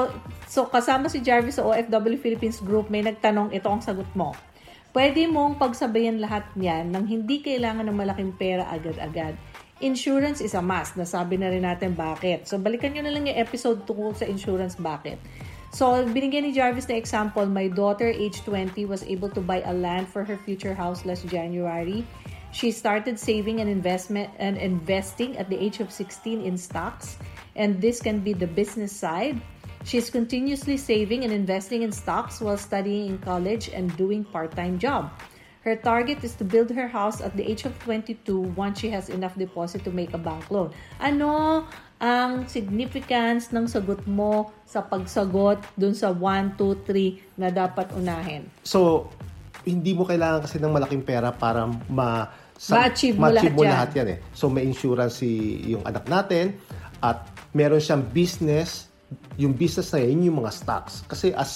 so 0.45 0.61
kasama 0.67 1.09
si 1.09 1.23
Jarvis 1.23 1.57
sa 1.57 1.65
OFW 1.65 2.19
Philippines 2.19 2.61
Group, 2.61 2.91
may 2.91 3.01
nagtanong, 3.01 3.55
ito 3.55 3.71
ang 3.71 3.81
sagot 3.81 4.07
mo. 4.13 4.37
Pwede 4.91 5.23
mong 5.31 5.63
pagsabayan 5.63 6.19
lahat 6.19 6.51
niyan 6.59 6.91
nang 6.91 7.07
hindi 7.07 7.39
kailangan 7.39 7.87
ng 7.87 7.95
malaking 7.95 8.35
pera 8.35 8.67
agad-agad. 8.75 9.39
Insurance 9.79 10.43
is 10.43 10.59
a 10.59 10.61
must. 10.61 10.99
Nasabi 10.99 11.39
na 11.39 11.49
rin 11.49 11.63
natin 11.63 11.95
bakit. 11.95 12.51
So, 12.51 12.59
balikan 12.59 12.93
nyo 12.93 13.07
na 13.07 13.15
lang 13.15 13.31
yung 13.31 13.39
episode 13.39 13.87
tungkol 13.87 14.19
sa 14.19 14.27
insurance 14.27 14.75
bakit. 14.75 15.23
So, 15.71 16.03
binigyan 16.03 16.43
ni 16.43 16.53
Jarvis 16.53 16.91
na 16.91 16.99
example, 16.99 17.47
my 17.47 17.71
daughter, 17.71 18.11
age 18.11 18.43
20, 18.43 18.91
was 18.91 19.07
able 19.07 19.31
to 19.31 19.39
buy 19.39 19.63
a 19.63 19.71
land 19.71 20.11
for 20.11 20.27
her 20.27 20.35
future 20.43 20.75
house 20.75 21.07
last 21.07 21.23
January. 21.31 22.03
She 22.51 22.75
started 22.75 23.15
saving 23.15 23.63
and 23.63 23.71
investment 23.71 24.35
and 24.43 24.59
investing 24.59 25.39
at 25.39 25.47
the 25.47 25.55
age 25.55 25.79
of 25.79 25.95
16 25.95 26.43
in 26.43 26.59
stocks, 26.59 27.15
and 27.55 27.79
this 27.79 28.03
can 28.03 28.27
be 28.27 28.35
the 28.35 28.51
business 28.51 28.91
side. 28.91 29.39
She's 29.85 30.13
continuously 30.13 30.77
saving 30.77 31.25
and 31.25 31.33
investing 31.33 31.83
in 31.83 31.93
stocks 31.93 32.41
while 32.41 32.61
studying 32.61 33.09
in 33.09 33.17
college 33.19 33.73
and 33.73 33.89
doing 33.97 34.25
part-time 34.25 34.79
job. 34.79 35.09
Her 35.61 35.77
target 35.77 36.25
is 36.25 36.37
to 36.41 36.45
build 36.45 36.73
her 36.73 36.89
house 36.89 37.21
at 37.21 37.37
the 37.37 37.45
age 37.45 37.69
of 37.69 37.77
22 37.85 38.57
once 38.57 38.81
she 38.81 38.89
has 38.93 39.13
enough 39.13 39.37
deposit 39.37 39.85
to 39.85 39.93
make 39.93 40.17
a 40.17 40.21
bank 40.21 40.49
loan. 40.49 40.73
Ano 41.01 41.65
ang 42.01 42.49
significance 42.49 43.53
ng 43.53 43.69
sagot 43.69 44.01
mo 44.09 44.53
sa 44.65 44.81
pagsagot 44.81 45.61
dun 45.77 45.93
sa 45.93 46.17
1, 46.17 46.57
2, 46.57 46.89
3 46.89 47.41
na 47.41 47.53
dapat 47.53 47.93
unahin? 47.93 48.49
So, 48.65 49.13
hindi 49.69 49.93
mo 49.93 50.09
kailangan 50.09 50.49
kasi 50.49 50.57
ng 50.57 50.73
malaking 50.73 51.05
pera 51.05 51.29
para 51.29 51.69
ma 51.89 52.29
Ma-achieve 52.61 53.17
mo 53.17 53.33
lahat 53.33 53.57
yan. 53.57 53.73
lahat 53.73 53.91
yan 53.97 54.09
eh. 54.17 54.19
So, 54.37 54.53
may 54.53 54.69
insurance 54.69 55.25
si 55.25 55.61
yung 55.65 55.81
anak 55.89 56.05
natin 56.09 56.61
at 57.01 57.25
meron 57.57 57.81
siyang 57.81 58.05
business. 58.05 58.90
Yung 59.37 59.53
business 59.53 59.91
na 59.91 60.01
yun, 60.01 60.23
yung 60.25 60.39
mga 60.39 60.53
stocks. 60.53 61.03
Kasi 61.05 61.33
as 61.33 61.51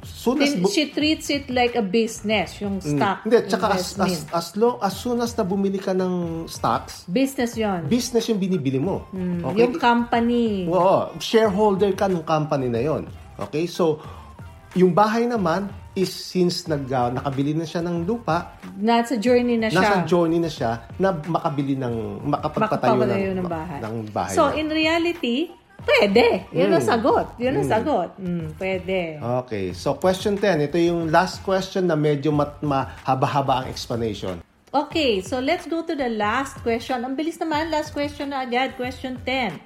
soon 0.00 0.40
as... 0.40 0.54
Bu- 0.54 0.68
she 0.68 0.88
treats 0.88 1.28
it 1.28 1.48
like 1.48 1.74
a 1.74 1.82
business, 1.82 2.58
yung 2.58 2.78
Mm, 2.78 2.96
stock 2.96 3.18
Hindi, 3.22 3.38
tsaka 3.44 3.66
as, 3.72 3.98
as, 3.98 4.14
as, 4.30 4.46
long, 4.54 4.78
as 4.78 4.94
soon 4.94 5.18
as 5.18 5.32
na 5.32 5.42
bumili 5.42 5.76
ka 5.76 5.92
ng 5.92 6.14
stocks, 6.46 7.04
business 7.06 7.54
yon. 7.54 7.86
business 7.86 8.24
yung 8.26 8.38
binibili 8.38 8.78
mo. 8.78 9.04
Okay? 9.04 9.18
Hmm, 9.18 9.58
Yung 9.58 9.74
company. 9.76 10.64
Oo, 10.66 11.12
shareholder 11.18 11.92
ka 11.92 12.06
ng 12.06 12.22
company 12.22 12.68
na 12.68 12.80
yon. 12.80 13.02
Okay? 13.36 13.66
So, 13.66 13.98
yung 14.72 14.92
bahay 14.92 15.24
naman 15.24 15.66
is 15.92 16.08
since 16.08 16.64
nag, 16.64 16.86
ah, 16.88 17.10
nakabili 17.10 17.50
na 17.52 17.66
siya 17.66 17.82
ng 17.82 18.06
lupa, 18.06 18.54
Nasa 18.76 19.18
journey 19.18 19.58
na 19.58 19.66
siya. 19.66 19.82
nasa 19.82 19.94
journey 20.04 20.38
na 20.38 20.46
siya 20.46 20.70
na 20.94 21.10
makabili 21.10 21.74
ng 21.74 21.94
makapagpatayo 22.24 23.02
ng, 23.02 23.34
ng 23.34 23.48
bahay. 23.50 23.78
ng 23.82 23.94
bahay 24.08 24.30
So, 24.32 24.46
niya. 24.46 24.54
in 24.56 24.66
reality, 24.70 25.36
pwede. 25.88 26.44
Yun 26.52 26.76
ang 26.76 26.84
Mm. 26.84 26.92
sagot. 26.92 27.26
Yun 27.40 27.54
ang 27.56 27.68
sagot. 27.68 28.08
Mm, 28.20 28.46
pwede. 28.60 29.00
Okay. 29.42 29.72
So, 29.72 29.96
question 29.96 30.36
10. 30.36 30.60
Ito 30.60 30.76
yung 30.76 31.08
last 31.08 31.40
question 31.40 31.88
na 31.88 31.96
medyo 31.96 32.28
mat, 32.30 32.60
mahaba-haba 32.60 33.64
ang 33.64 33.66
explanation. 33.72 34.44
Okay, 34.68 35.24
so 35.24 35.40
let's 35.40 35.64
go 35.64 35.80
to 35.80 35.96
the 35.96 36.12
last 36.12 36.60
question. 36.60 37.00
Ang 37.00 37.16
bilis 37.16 37.40
naman, 37.40 37.72
last 37.72 37.96
question 37.96 38.36
na 38.36 38.44
agad. 38.44 38.76
Question 38.76 39.16
10. 39.24 39.56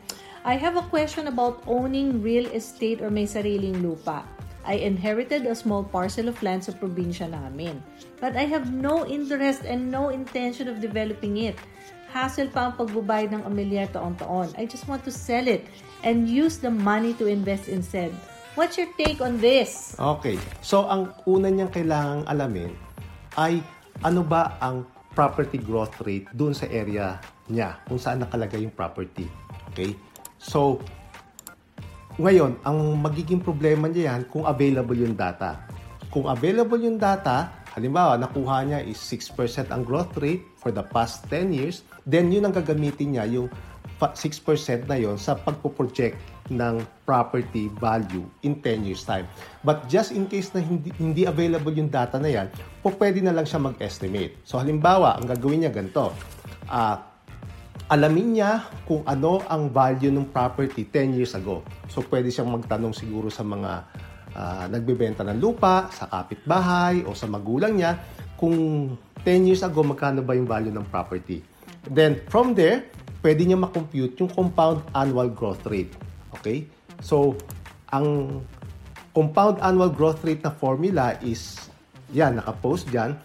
I 0.47 0.55
have 0.55 0.79
a 0.79 0.87
question 0.87 1.27
about 1.27 1.63
owning 1.67 2.23
real 2.23 2.47
estate 2.55 3.03
or 3.03 3.11
may 3.11 3.27
sariling 3.27 3.83
lupa. 3.83 4.23
I 4.63 4.79
inherited 4.79 5.43
a 5.47 5.59
small 5.59 5.83
parcel 5.83 6.31
of 6.31 6.39
land 6.39 6.63
sa 6.63 6.71
probinsya 6.79 7.35
namin. 7.35 7.83
But 8.23 8.39
I 8.39 8.47
have 8.47 8.71
no 8.71 9.03
interest 9.03 9.67
and 9.67 9.91
no 9.91 10.15
intention 10.15 10.71
of 10.71 10.79
developing 10.79 11.35
it. 11.51 11.59
Hassle 12.15 12.47
pa 12.47 12.71
ang 12.71 12.79
pagbabayad 12.79 13.35
ng 13.35 13.43
amilyar 13.43 13.91
taon-taon. 13.91 14.55
I 14.55 14.71
just 14.71 14.87
want 14.87 15.03
to 15.03 15.11
sell 15.11 15.51
it 15.51 15.67
and 16.03 16.29
use 16.29 16.59
the 16.59 16.71
money 16.71 17.15
to 17.19 17.27
invest 17.27 17.67
instead. 17.71 18.11
What's 18.53 18.77
your 18.77 18.93
take 19.01 19.25
on 19.25 19.41
this? 19.41 19.97
Okay. 19.97 20.37
So, 20.61 20.85
ang 20.85 21.17
una 21.25 21.49
niyang 21.49 21.73
kailangang 21.73 22.29
alamin 22.29 22.71
ay 23.41 23.65
ano 24.05 24.21
ba 24.21 24.61
ang 24.61 24.85
property 25.17 25.57
growth 25.57 25.97
rate 26.05 26.29
dun 26.37 26.53
sa 26.53 26.69
area 26.69 27.17
niya, 27.49 27.81
kung 27.89 27.97
saan 27.97 28.21
nakalagay 28.25 28.65
yung 28.65 28.75
property. 28.75 29.29
Okay? 29.73 29.97
So, 30.37 30.85
ngayon, 32.21 32.61
ang 32.61 32.77
magiging 33.01 33.41
problema 33.41 33.89
niya 33.89 34.13
yan 34.13 34.29
kung 34.29 34.45
available 34.45 34.97
yung 34.97 35.17
data. 35.17 35.65
Kung 36.13 36.29
available 36.29 36.77
yung 36.77 37.01
data, 37.01 37.49
halimbawa, 37.73 38.21
nakuha 38.21 38.69
niya 38.69 38.81
is 38.85 39.01
6% 39.01 39.73
ang 39.73 39.81
growth 39.81 40.13
rate 40.21 40.45
for 40.61 40.69
the 40.69 40.85
past 40.85 41.25
10 41.33 41.57
years, 41.57 41.89
then 42.05 42.29
yun 42.29 42.45
ang 42.45 42.53
gagamitin 42.53 43.17
niya, 43.17 43.25
yung 43.33 43.49
6% 44.11 44.91
na 44.91 44.99
yon 44.99 45.15
sa 45.15 45.39
pagpo-project 45.39 46.19
ng 46.51 46.83
property 47.07 47.71
value 47.79 48.27
in 48.43 48.59
10 48.59 48.83
years 48.83 49.07
time. 49.07 49.31
But 49.63 49.87
just 49.87 50.11
in 50.11 50.27
case 50.27 50.51
na 50.51 50.59
hindi, 50.59 50.91
hindi 50.99 51.23
available 51.23 51.71
yung 51.71 51.89
data 51.89 52.19
na 52.19 52.27
yan, 52.27 52.51
po 52.83 52.91
pwede 52.99 53.23
na 53.23 53.31
lang 53.31 53.47
siya 53.47 53.63
mag-estimate. 53.63 54.43
So 54.43 54.59
halimbawa, 54.59 55.15
ang 55.23 55.31
gagawin 55.31 55.63
niya 55.63 55.71
ganito, 55.71 56.11
ah, 56.67 57.13
alamin 57.93 58.29
niya 58.43 58.67
kung 58.89 59.07
ano 59.07 59.45
ang 59.47 59.71
value 59.71 60.11
ng 60.11 60.35
property 60.35 60.89
10 60.91 61.15
years 61.15 61.39
ago. 61.39 61.63
So 61.87 62.03
pwede 62.11 62.35
siyang 62.35 62.51
magtanong 62.51 62.97
siguro 62.99 63.31
sa 63.31 63.47
mga 63.47 63.73
ah, 64.35 64.67
nagbebenta 64.67 65.23
ng 65.23 65.39
lupa, 65.39 65.87
sa 65.95 66.11
kapitbahay 66.11 67.07
o 67.07 67.15
sa 67.15 67.31
magulang 67.31 67.79
niya 67.79 68.01
kung 68.35 68.91
10 69.23 69.47
years 69.47 69.63
ago 69.63 69.87
magkano 69.87 70.27
ba 70.27 70.35
yung 70.35 70.51
value 70.51 70.75
ng 70.75 70.91
property. 70.91 71.45
Then 71.87 72.27
from 72.27 72.59
there, 72.59 72.91
pwede 73.23 73.47
niya 73.47 73.57
makompute 73.57 74.19
yung 74.19 74.31
compound 74.35 74.83
annual 74.93 75.31
growth 75.31 75.65
rate. 75.71 75.95
Okay? 76.37 76.67
So 77.01 77.39
ang 77.95 78.41
compound 79.15 79.63
annual 79.63 79.95
growth 79.95 80.21
rate 80.27 80.43
na 80.43 80.51
formula 80.53 81.17
is 81.23 81.71
yan, 82.13 82.43
nakapost 82.43 82.91
dyan. 82.93 83.17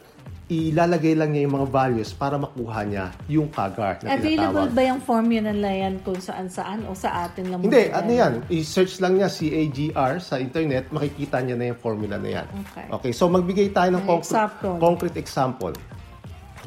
Ilalagay 0.47 1.11
lang 1.19 1.35
niya 1.35 1.43
yung 1.43 1.59
mga 1.59 1.67
values 1.75 2.15
para 2.15 2.39
makuha 2.39 2.87
niya 2.87 3.11
yung 3.27 3.51
CAGR 3.51 4.07
na 4.07 4.15
Available 4.15 4.71
tinatawag. 4.71 4.71
ba 4.71 4.81
yung 4.87 5.01
formula 5.03 5.51
na 5.51 5.71
yan 5.75 5.99
kung 6.07 6.15
saan-saan 6.23 6.87
o 6.87 6.95
sa 6.95 7.27
atin 7.27 7.51
lang? 7.51 7.59
Hindi, 7.67 7.91
ano 7.91 8.07
yan? 8.07 8.33
I-search 8.47 9.03
lang 9.03 9.19
niya 9.19 9.27
CAGR 9.27 10.23
sa 10.23 10.39
internet, 10.39 10.87
makikita 10.95 11.43
niya 11.43 11.59
na 11.59 11.75
yung 11.75 11.79
formula 11.83 12.15
na 12.15 12.29
yan. 12.39 12.47
Okay. 12.95 13.11
so 13.11 13.27
magbigay 13.27 13.75
tayo 13.75 13.99
ng 13.99 14.07
concrete, 14.07 14.31
example. 14.31 14.75
concrete 14.79 15.17
example. 15.19 15.75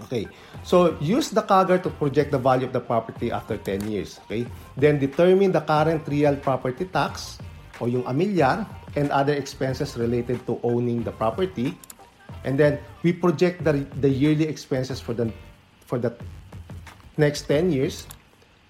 Okay. 0.08 0.28
So, 0.62 0.96
use 1.00 1.30
the 1.30 1.42
CAGR 1.42 1.82
to 1.84 1.90
project 1.90 2.30
the 2.30 2.38
value 2.38 2.66
of 2.66 2.72
the 2.72 2.80
property 2.80 3.30
after 3.30 3.56
10 3.56 3.88
years. 3.90 4.20
Okay? 4.26 4.46
Then, 4.76 4.98
determine 4.98 5.52
the 5.52 5.60
current 5.60 6.06
real 6.08 6.36
property 6.36 6.84
tax 6.88 7.38
o 7.80 7.86
yung 7.86 8.04
amilyar 8.04 8.68
and 8.96 9.08
other 9.10 9.32
expenses 9.32 9.96
related 9.96 10.44
to 10.46 10.60
owning 10.62 11.02
the 11.02 11.12
property. 11.12 11.76
And 12.44 12.56
then, 12.56 12.80
we 13.02 13.12
project 13.12 13.64
the, 13.64 13.84
the 14.00 14.08
yearly 14.08 14.48
expenses 14.48 15.00
for 15.00 15.12
the, 15.12 15.32
for 15.84 15.98
the 15.98 16.14
next 17.16 17.48
10 17.48 17.72
years. 17.72 18.06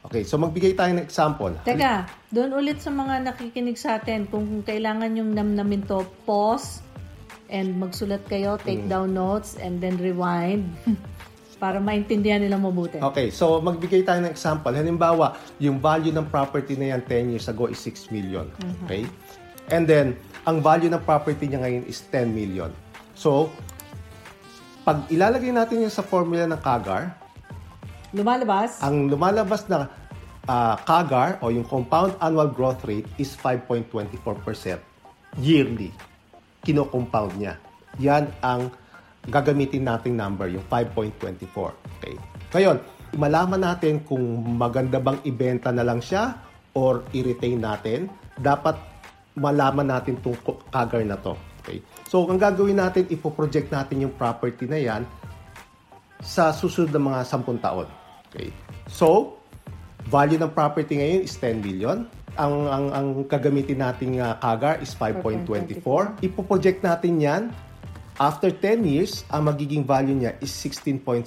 Okay, 0.00 0.24
so 0.24 0.40
magbigay 0.40 0.72
tayo 0.74 0.96
ng 0.96 1.04
example. 1.04 1.52
Teka, 1.60 2.08
doon 2.32 2.56
ulit 2.56 2.80
sa 2.80 2.88
mga 2.88 3.20
nakikinig 3.20 3.76
sa 3.76 4.00
atin, 4.00 4.24
kung 4.32 4.64
kailangan 4.64 5.12
yung 5.12 5.36
namnamin 5.36 5.84
to, 5.84 6.00
pause 6.24 6.80
and 7.52 7.76
magsulat 7.76 8.24
kayo, 8.24 8.56
take 8.64 8.80
Mm. 8.80 8.88
down 8.88 9.08
notes, 9.12 9.60
and 9.60 9.82
then 9.84 10.00
rewind 10.00 10.64
para 11.60 11.76
maintindihan 11.76 12.40
nila 12.40 12.56
mabuti. 12.56 12.96
Okay, 12.96 13.28
so 13.28 13.60
magbigay 13.60 14.00
tayo 14.00 14.24
ng 14.24 14.32
example. 14.32 14.72
Halimbawa, 14.72 15.36
yung 15.60 15.76
value 15.76 16.10
ng 16.10 16.24
property 16.32 16.80
na 16.80 16.96
yan 16.96 17.04
10 17.04 17.36
years 17.36 17.46
ago 17.52 17.68
is 17.68 17.76
6 17.84 18.08
million. 18.08 18.48
Okay? 18.88 19.04
And 19.68 19.84
then, 19.84 20.16
ang 20.48 20.64
value 20.64 20.88
ng 20.88 21.04
property 21.04 21.52
niya 21.52 21.60
ngayon 21.60 21.84
is 21.84 22.00
10 22.08 22.32
million. 22.32 22.72
So, 23.12 23.52
pag 24.88 25.04
ilalagay 25.12 25.52
natin 25.52 25.84
yan 25.84 25.92
sa 25.92 26.00
formula 26.00 26.48
ng 26.48 26.58
CAGR, 26.64 27.12
Lumalabas? 28.10 28.82
ang 28.82 29.06
lumalabas 29.06 29.68
na 29.68 29.86
ah, 30.48 30.80
CAGR 30.82 31.44
o 31.44 31.52
yung 31.52 31.62
compound 31.68 32.16
annual 32.24 32.48
growth 32.48 32.82
rate 32.88 33.06
is 33.20 33.36
5.24% 33.36 34.80
yearly. 35.38 35.92
Kino-compound 36.64 37.36
niya. 37.36 37.54
Yan 38.00 38.32
ang 38.40 38.72
gagamitin 39.30 39.86
nating 39.86 40.18
number, 40.18 40.50
yung 40.50 40.64
5.24. 40.68 41.72
Okay. 41.98 42.14
Ngayon, 42.50 42.76
malaman 43.16 43.62
natin 43.62 44.02
kung 44.06 44.22
maganda 44.58 44.98
bang 45.02 45.18
ibenta 45.26 45.70
na 45.70 45.82
lang 45.86 46.02
siya 46.02 46.38
or 46.74 47.02
i-retain 47.14 47.58
natin, 47.58 48.10
dapat 48.38 48.78
malaman 49.38 49.90
natin 49.90 50.18
itong 50.18 50.38
CAGR 50.70 51.02
na 51.06 51.18
to. 51.18 51.34
Okay. 51.62 51.78
So, 52.10 52.26
ang 52.26 52.38
gagawin 52.40 52.78
natin, 52.78 53.06
ipoproject 53.06 53.70
natin 53.70 54.06
yung 54.08 54.14
property 54.14 54.66
na 54.66 54.80
yan 54.80 55.02
sa 56.20 56.52
susunod 56.52 56.92
na 56.92 57.00
mga 57.00 57.20
10 57.24 57.64
taon. 57.64 57.88
Okay. 58.30 58.52
So, 58.90 59.38
value 60.08 60.40
ng 60.40 60.52
property 60.52 61.00
ngayon 61.00 61.22
is 61.24 61.34
10 61.38 61.60
million. 61.60 62.08
Ang 62.38 62.54
ang 62.70 62.86
ang 62.94 63.08
gagamitin 63.26 63.82
nating 63.82 64.22
uh, 64.22 64.38
CAGR 64.38 64.80
is 64.80 64.94
5.24. 64.94 66.22
Ipo-project 66.22 66.78
natin 66.86 67.12
'yan 67.18 67.42
after 68.20 68.52
10 68.52 68.84
years, 68.84 69.24
ang 69.32 69.48
magiging 69.48 69.82
value 69.82 70.14
niya 70.14 70.36
is 70.44 70.52
16.6 70.52 71.24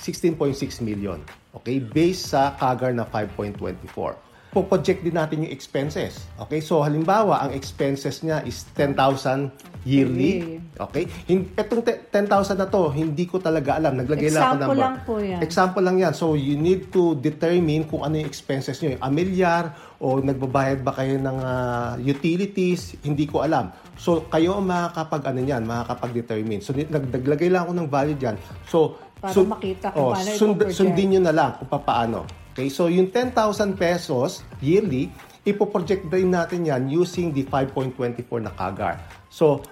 16.6 0.00 0.80
million. 0.82 1.20
Okay, 1.54 1.78
based 1.78 2.32
sa 2.32 2.56
CAGR 2.56 2.96
na 2.96 3.04
5.24. 3.06 4.16
Po-project 4.50 5.06
din 5.06 5.14
natin 5.14 5.46
yung 5.46 5.52
expenses. 5.52 6.26
Okay, 6.40 6.58
so 6.58 6.82
halimbawa, 6.82 7.46
ang 7.46 7.52
expenses 7.54 8.24
niya 8.24 8.42
is 8.42 8.66
10,000 8.74 9.52
yearly. 9.82 10.58
Okay? 10.72 11.04
Hin- 11.26 11.52
Itong 11.52 11.80
te- 11.80 12.00
10,000 12.06 12.26
na 12.54 12.64
to, 12.64 12.88
hindi 12.88 13.24
ko 13.24 13.36
talaga 13.36 13.76
alam. 13.76 13.94
Naglagay 13.94 14.28
lang 14.28 14.40
ako 14.40 14.48
Example 14.50 14.66
number. 14.66 14.80
lang 14.80 14.94
po 15.02 15.12
yan. 15.18 15.40
Example 15.40 15.82
lang 15.82 15.96
yan. 15.98 16.12
So, 16.12 16.32
you 16.32 16.54
need 16.54 16.88
to 16.88 17.14
determine 17.14 17.84
kung 17.84 18.00
ano 18.00 18.16
yung 18.16 18.24
expenses 18.24 18.80
nyo. 18.80 18.96
Yung 18.96 19.04
amilyar 19.04 19.64
o 19.96 20.18
nagbabayad 20.18 20.80
ba 20.80 20.92
kayo 20.94 21.16
ng 21.16 21.36
ah, 21.38 21.94
utilities, 21.98 22.96
hindi 23.02 23.24
ko 23.24 23.40
alam. 23.40 23.68
So, 23.94 24.24
kayo 24.26 24.56
ang 24.56 24.66
makakapag, 24.66 25.22
ano 25.26 25.40
yan, 25.42 25.62
makakapag-determine. 25.64 26.60
So, 26.60 26.72
naglagay 26.72 27.48
lang 27.48 27.68
ako 27.68 27.72
ng 27.74 27.88
value 27.88 28.16
dyan. 28.16 28.36
So, 28.64 28.96
Para 29.20 29.36
sun- 29.36 29.52
makita 29.52 29.92
kung 29.92 30.00
oh, 30.02 30.12
paano 30.16 30.32
sund- 30.32 30.72
sundin 30.72 31.06
nyo 31.12 31.20
na 31.20 31.32
lang 31.34 31.50
kung 31.60 31.68
paano. 31.68 32.24
Okay, 32.50 32.66
so 32.66 32.88
yung 32.88 33.08
10,000 33.08 33.36
pesos 33.74 34.42
yearly, 34.58 35.12
ipoproject 35.42 36.08
din 36.08 36.28
natin 36.28 36.64
yan 36.64 36.88
using 36.88 37.30
the 37.30 37.44
5.24 37.44 37.96
na 38.40 38.50
CAGR. 38.50 39.19
So, 39.30 39.62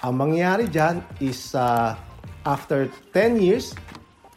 ang 0.00 0.14
mangyayari 0.22 0.70
dyan 0.70 1.02
is 1.18 1.52
uh, 1.58 1.98
after 2.46 2.86
10 3.10 3.42
years, 3.42 3.74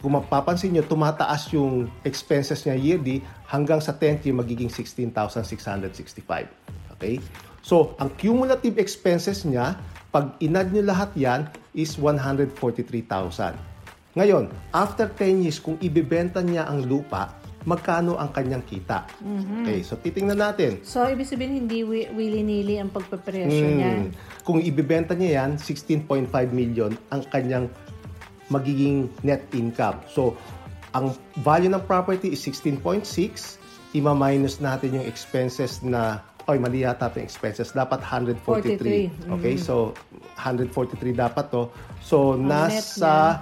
kung 0.02 0.18
mapapansin 0.18 0.74
nyo, 0.74 0.82
tumataas 0.82 1.54
yung 1.54 1.86
expenses 2.02 2.66
niya 2.66 2.74
yearly 2.74 3.22
hanggang 3.46 3.78
sa 3.78 3.94
10th 3.94 4.26
year 4.26 4.34
magiging 4.34 4.66
16,665. 4.66 6.50
Okay? 6.98 7.22
So, 7.62 7.94
ang 8.02 8.10
cumulative 8.18 8.80
expenses 8.80 9.46
niya, 9.46 9.78
pag 10.10 10.34
inad 10.42 10.74
nyo 10.74 10.82
lahat 10.82 11.14
yan, 11.14 11.46
is 11.76 11.94
143,000. 11.94 13.54
Ngayon, 14.18 14.50
after 14.74 15.06
10 15.06 15.46
years, 15.46 15.62
kung 15.62 15.78
ibibenta 15.78 16.42
niya 16.42 16.66
ang 16.66 16.82
lupa, 16.82 17.30
magkano 17.68 18.16
ang 18.16 18.32
kanyang 18.32 18.64
kita? 18.64 19.04
Okay, 19.62 19.84
so 19.84 19.96
titingnan 20.00 20.40
natin. 20.40 20.80
So, 20.80 21.04
ibig 21.04 21.28
sabihin, 21.28 21.66
hindi 21.66 21.84
wi- 21.84 22.08
willy-nilly 22.12 22.80
ang 22.80 22.88
pagpapresyo 22.88 23.66
niya. 23.76 23.92
Hmm. 24.00 24.10
Kung 24.44 24.64
ibibenta 24.64 25.12
niya 25.12 25.44
yan, 25.44 25.60
16.5 25.60 26.30
million 26.56 26.92
ang 27.12 27.20
kanyang 27.28 27.68
magiging 28.48 29.12
net 29.20 29.44
income. 29.52 30.00
So, 30.08 30.34
ang 30.96 31.14
value 31.44 31.70
ng 31.70 31.84
property 31.86 32.34
is 32.34 32.42
16.6. 32.42 33.06
Ima-minus 33.94 34.58
natin 34.58 34.98
yung 34.98 35.06
expenses 35.06 35.82
na 35.84 36.22
Oy, 36.48 36.58
mali 36.58 36.82
yata 36.82 37.06
itong 37.12 37.22
expenses. 37.22 37.70
Dapat 37.70 38.02
143. 38.02 39.28
43. 39.28 39.34
Okay, 39.38 39.54
so 39.54 39.94
143 40.34 41.14
dapat 41.14 41.46
to. 41.52 41.70
So, 42.02 42.34
net 42.34 42.74
nasa 42.74 43.38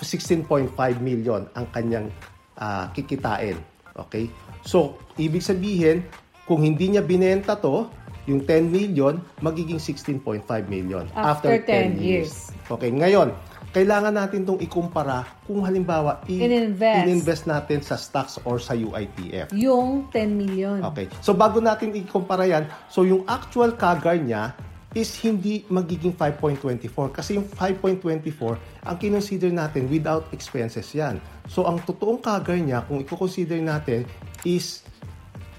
16.5 0.00 0.72
million 1.04 1.44
ang 1.52 1.66
kanyang 1.74 2.08
ah, 2.56 2.90
kikitain. 2.90 3.58
Okay? 3.96 4.30
So, 4.62 4.98
ibig 5.14 5.40
sabihin, 5.40 6.02
kung 6.44 6.60
hindi 6.60 6.92
niya 6.92 7.00
binenta 7.00 7.54
to, 7.54 7.88
yung 8.24 8.40
10 8.40 8.72
million, 8.72 9.20
magiging 9.38 9.76
16.5 9.76 10.44
million 10.66 11.04
After 11.12 11.60
10 11.60 12.00
years. 12.00 12.48
Okay, 12.64 12.88
ngayon, 12.88 13.36
kailangan 13.68 14.14
natin 14.14 14.46
itong 14.46 14.62
ikumpara 14.62 15.26
kung 15.44 15.60
halimbawa 15.60 16.22
i- 16.24 16.40
In-invest. 16.40 16.98
in-invest 17.04 17.44
natin 17.44 17.82
sa 17.82 17.98
stocks 17.98 18.38
or 18.46 18.56
sa 18.56 18.72
UITF. 18.72 19.50
Yung 19.52 20.08
10 20.08 20.30
million. 20.32 20.78
Okay. 20.88 21.10
So 21.20 21.34
bago 21.34 21.58
natin 21.58 21.92
ikumpara 21.92 22.46
yan, 22.46 22.64
so 22.86 23.02
yung 23.02 23.26
actual 23.26 23.74
CAGR 23.74 24.22
niya 24.22 24.54
is 24.94 25.10
hindi 25.18 25.66
magiging 25.66 26.14
5.24 26.14 27.10
kasi 27.10 27.34
yung 27.34 27.50
5.24 27.50 28.86
ang 28.86 28.96
kinonsider 28.96 29.50
natin 29.50 29.90
without 29.90 30.30
expenses 30.30 30.86
yan. 30.94 31.18
So 31.50 31.66
ang 31.66 31.82
totoong 31.82 32.22
CAGR 32.22 32.62
niya 32.62 32.86
kung 32.86 33.02
i-consider 33.02 33.58
natin 33.58 34.06
is 34.46 34.86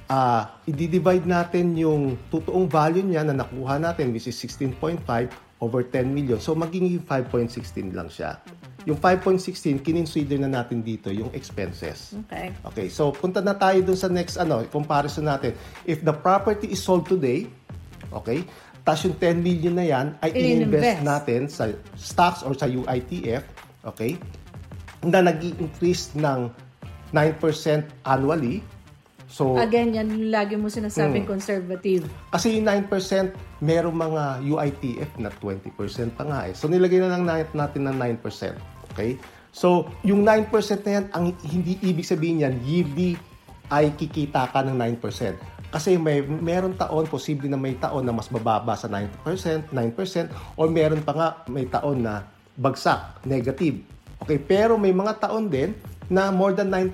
ah 0.08 0.56
i-divide 0.70 1.28
natin 1.28 1.76
yung 1.76 2.16
totoong 2.32 2.72
value 2.72 3.04
niya 3.04 3.28
na 3.28 3.36
nakuha 3.44 3.76
natin 3.76 4.16
which 4.16 4.32
is 4.32 4.40
16.5 4.40 5.04
over 5.60 5.84
10 5.84 6.16
million. 6.16 6.40
So 6.40 6.56
magiging 6.56 7.04
5.16 7.04 7.92
lang 7.92 8.08
siya. 8.08 8.40
Yung 8.86 9.02
5.16 9.02 9.82
kinonsider 9.82 10.38
na 10.38 10.48
natin 10.62 10.80
dito 10.86 11.10
yung 11.10 11.34
expenses. 11.34 12.14
Okay. 12.30 12.54
Okay, 12.62 12.88
so 12.88 13.10
punta 13.12 13.42
na 13.42 13.58
tayo 13.58 13.82
dun 13.82 13.98
sa 13.98 14.08
next 14.08 14.38
ano, 14.38 14.62
comparison 14.70 15.26
natin. 15.26 15.58
If 15.84 16.06
the 16.06 16.14
property 16.14 16.70
is 16.70 16.86
sold 16.86 17.10
today, 17.10 17.50
okay, 18.14 18.46
tas 18.86 19.02
yung 19.02 19.18
10 19.18 19.42
million 19.42 19.74
na 19.74 19.82
yan 19.84 20.14
ay 20.22 20.30
I-invest. 20.32 21.02
natin 21.02 21.42
sa 21.50 21.68
stocks 21.98 22.46
or 22.46 22.54
sa 22.54 22.70
UITF, 22.70 23.42
okay, 23.84 24.16
na 25.02 25.20
nag 25.20 25.42
increase 25.42 26.14
ng 26.14 26.54
9% 27.12 27.42
annually. 28.04 28.62
So, 29.26 29.58
Again, 29.58 29.92
yan 29.92 30.08
yung 30.08 30.30
lagi 30.30 30.54
mo 30.54 30.70
Hmm. 30.70 30.78
sinasabing 30.80 31.26
conservative. 31.26 32.06
kasi 32.30 32.56
yung 32.56 32.70
9%, 32.70 33.34
merong 33.60 33.98
mga 33.98 34.24
UITF 34.46 35.10
na 35.18 35.34
20% 35.34 36.14
pa 36.14 36.24
nga 36.24 36.40
eh. 36.46 36.54
So, 36.54 36.70
nilagay 36.70 37.02
na 37.02 37.10
lang 37.10 37.26
na- 37.26 37.50
natin 37.52 37.90
ng 37.90 37.98
9%. 37.98 38.54
Okay? 38.94 39.18
So, 39.50 39.90
yung 40.04 40.22
9% 40.22 40.46
na 40.84 40.92
yan, 40.94 41.06
ang 41.10 41.26
hindi 41.42 41.82
ibig 41.82 42.06
sabihin 42.06 42.44
yan, 42.44 42.56
yearly 42.62 43.18
ay 43.66 43.98
kikita 43.98 44.46
ka 44.46 44.62
ng 44.62 44.78
9%. 44.78 45.34
Kasi 45.74 45.98
may 45.98 46.22
meron 46.22 46.78
taon, 46.78 47.10
posible 47.10 47.50
na 47.50 47.60
may 47.60 47.78
taon 47.78 48.06
na 48.06 48.14
mas 48.14 48.30
bababa 48.30 48.74
sa 48.78 48.90
9%, 48.90 49.72
9%, 49.72 50.58
or 50.60 50.68
meron 50.70 51.02
pa 51.02 51.14
nga 51.14 51.28
may 51.50 51.66
taon 51.66 52.06
na 52.06 52.28
bagsak, 52.56 53.26
negative. 53.28 53.84
Okay, 54.24 54.40
pero 54.40 54.80
may 54.80 54.96
mga 54.96 55.20
taon 55.20 55.52
din 55.52 55.76
na 56.08 56.30
more 56.30 56.54
than 56.54 56.70
9% 56.72 56.94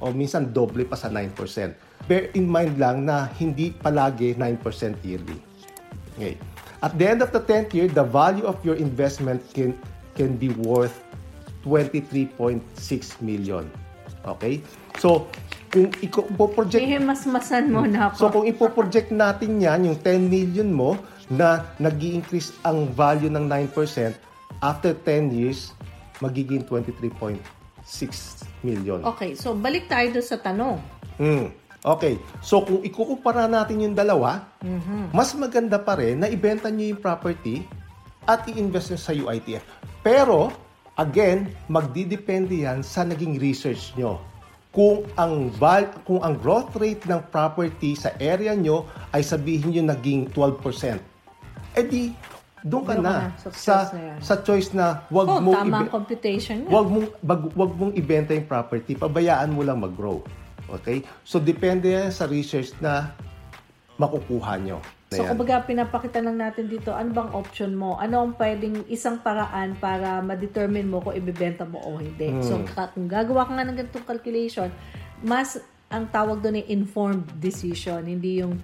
o 0.00 0.14
minsan 0.14 0.50
doble 0.54 0.86
pa 0.86 0.96
sa 0.96 1.10
9%. 1.10 1.34
Bear 2.08 2.34
in 2.34 2.50
mind 2.50 2.78
lang 2.78 3.06
na 3.06 3.30
hindi 3.38 3.70
palagi 3.70 4.34
9% 4.34 5.02
yearly. 5.06 5.38
Okay. 6.16 6.34
At 6.82 6.98
the 6.98 7.06
end 7.06 7.22
of 7.22 7.30
the 7.30 7.38
10th 7.38 7.70
year, 7.78 7.86
the 7.86 8.02
value 8.02 8.42
of 8.42 8.58
your 8.66 8.74
investment 8.74 9.38
can 9.54 9.78
can 10.18 10.34
be 10.34 10.50
worth 10.66 10.98
23.6 11.62 12.58
million. 13.22 13.70
Okay? 14.26 14.62
So, 14.98 15.30
kung 15.72 15.88
ipo-project 16.04 16.84
Ihimasmasan 16.84 17.72
mo 17.72 17.88
na 17.88 18.12
So 18.12 18.28
ako. 18.28 18.40
kung 18.40 18.44
ipo-project 18.44 19.08
natin 19.08 19.56
yan, 19.56 19.88
yung 19.88 19.96
10 19.96 20.28
million 20.28 20.68
mo, 20.68 21.00
na 21.32 21.64
nag 21.80 21.96
increase 21.96 22.52
ang 22.60 22.92
value 22.92 23.32
ng 23.32 23.48
9%, 23.48 23.72
after 24.60 24.92
10 24.92 25.32
years, 25.32 25.72
magiging 26.20 26.60
23.6 26.68 27.40
million. 28.60 29.00
Okay, 29.16 29.32
so 29.32 29.56
balik 29.56 29.88
tayo 29.88 30.12
doon 30.12 30.26
sa 30.28 30.36
tanong. 30.36 30.76
Hmm. 31.16 31.48
Okay. 31.82 32.14
So 32.38 32.62
kung 32.62 32.84
ikukumpara 32.86 33.50
natin 33.50 33.82
yung 33.82 33.96
dalawa, 33.96 34.46
mas 35.10 35.34
maganda 35.34 35.82
pa 35.82 35.98
rin 35.98 36.22
na 36.22 36.30
ibenta 36.30 36.70
nyo 36.70 36.94
yung 36.94 37.02
property 37.02 37.66
at 38.22 38.46
i-invest 38.46 38.94
nyo 38.94 39.00
sa 39.02 39.10
UITF. 39.10 39.64
Pero, 40.06 40.54
again, 40.94 41.50
magdidepende 41.66 42.62
yan 42.62 42.86
sa 42.86 43.02
naging 43.02 43.34
research 43.42 43.90
nyo. 43.98 44.22
Kung 44.72 45.04
ang 45.14 45.52
val- 45.52 45.92
kung 46.02 46.18
ang 46.18 46.34
growth 46.34 46.72
rate 46.74 47.04
ng 47.04 47.20
property 47.28 47.92
sa 47.92 48.16
area 48.16 48.56
nyo 48.56 48.84
ay 49.12 49.20
sabihin 49.20 49.68
nyo 49.70 49.84
naging 49.86 50.32
12%. 50.32 50.96
Eh 51.72 51.84
di, 51.84 52.08
doon 52.62 52.82
ka 52.82 52.94
na, 52.96 53.02
na, 53.02 53.12
sa 53.36 53.48
sa, 53.50 53.74
choice 53.76 53.92
na 53.92 54.00
yan. 54.00 54.18
sa 54.18 54.34
choice 54.40 54.70
na 54.72 54.86
wag 55.08 55.26
Oh, 55.26 55.38
mo 55.38 55.50
tama 55.52 55.82
ibe- 55.82 55.90
computation 55.90 56.64
wag 56.66 56.88
mong 56.88 57.08
bag, 57.20 57.42
wag 57.52 57.72
mong 57.74 57.92
ibenta 57.92 58.32
yung 58.32 58.46
property, 58.46 58.94
pabayaan 58.94 59.50
mo 59.50 59.60
lang 59.60 59.76
mag-grow. 59.76 60.24
Okay? 60.72 61.04
So 61.20 61.36
depende 61.36 61.90
yan 61.90 62.08
sa 62.08 62.24
research 62.24 62.72
na 62.78 63.12
makukuha 63.94 64.56
nyo. 64.56 64.80
So, 65.12 65.22
yan. 65.22 65.30
kumbaga, 65.30 65.62
pinapakita 65.62 66.18
lang 66.18 66.36
natin 66.36 66.66
dito, 66.66 66.90
ano 66.90 67.10
bang 67.10 67.30
option 67.30 67.72
mo? 67.72 67.96
Ano 67.96 68.20
ang 68.20 68.32
pwedeng 68.34 68.84
isang 68.86 69.18
paraan 69.18 69.76
para 69.76 70.20
ma-determine 70.20 70.84
mo 70.84 70.98
kung 70.98 71.12
ibibenta 71.12 71.62
mo 71.62 71.78
o 71.78 71.96
hindi? 71.96 72.32
So, 72.40 72.56
Hmm. 72.56 72.66
ka- 72.66 72.90
kung 72.90 73.06
gagawa 73.06 73.44
ka 73.44 73.52
nga 73.52 73.64
ng 73.64 73.76
ganitong 73.76 74.06
calculation, 74.06 74.68
mas 75.20 75.56
ang 75.86 76.08
tawag 76.08 76.40
doon 76.40 76.56
ay 76.56 76.66
informed 76.68 77.28
decision. 77.36 78.02
Hindi 78.02 78.40
yung 78.40 78.56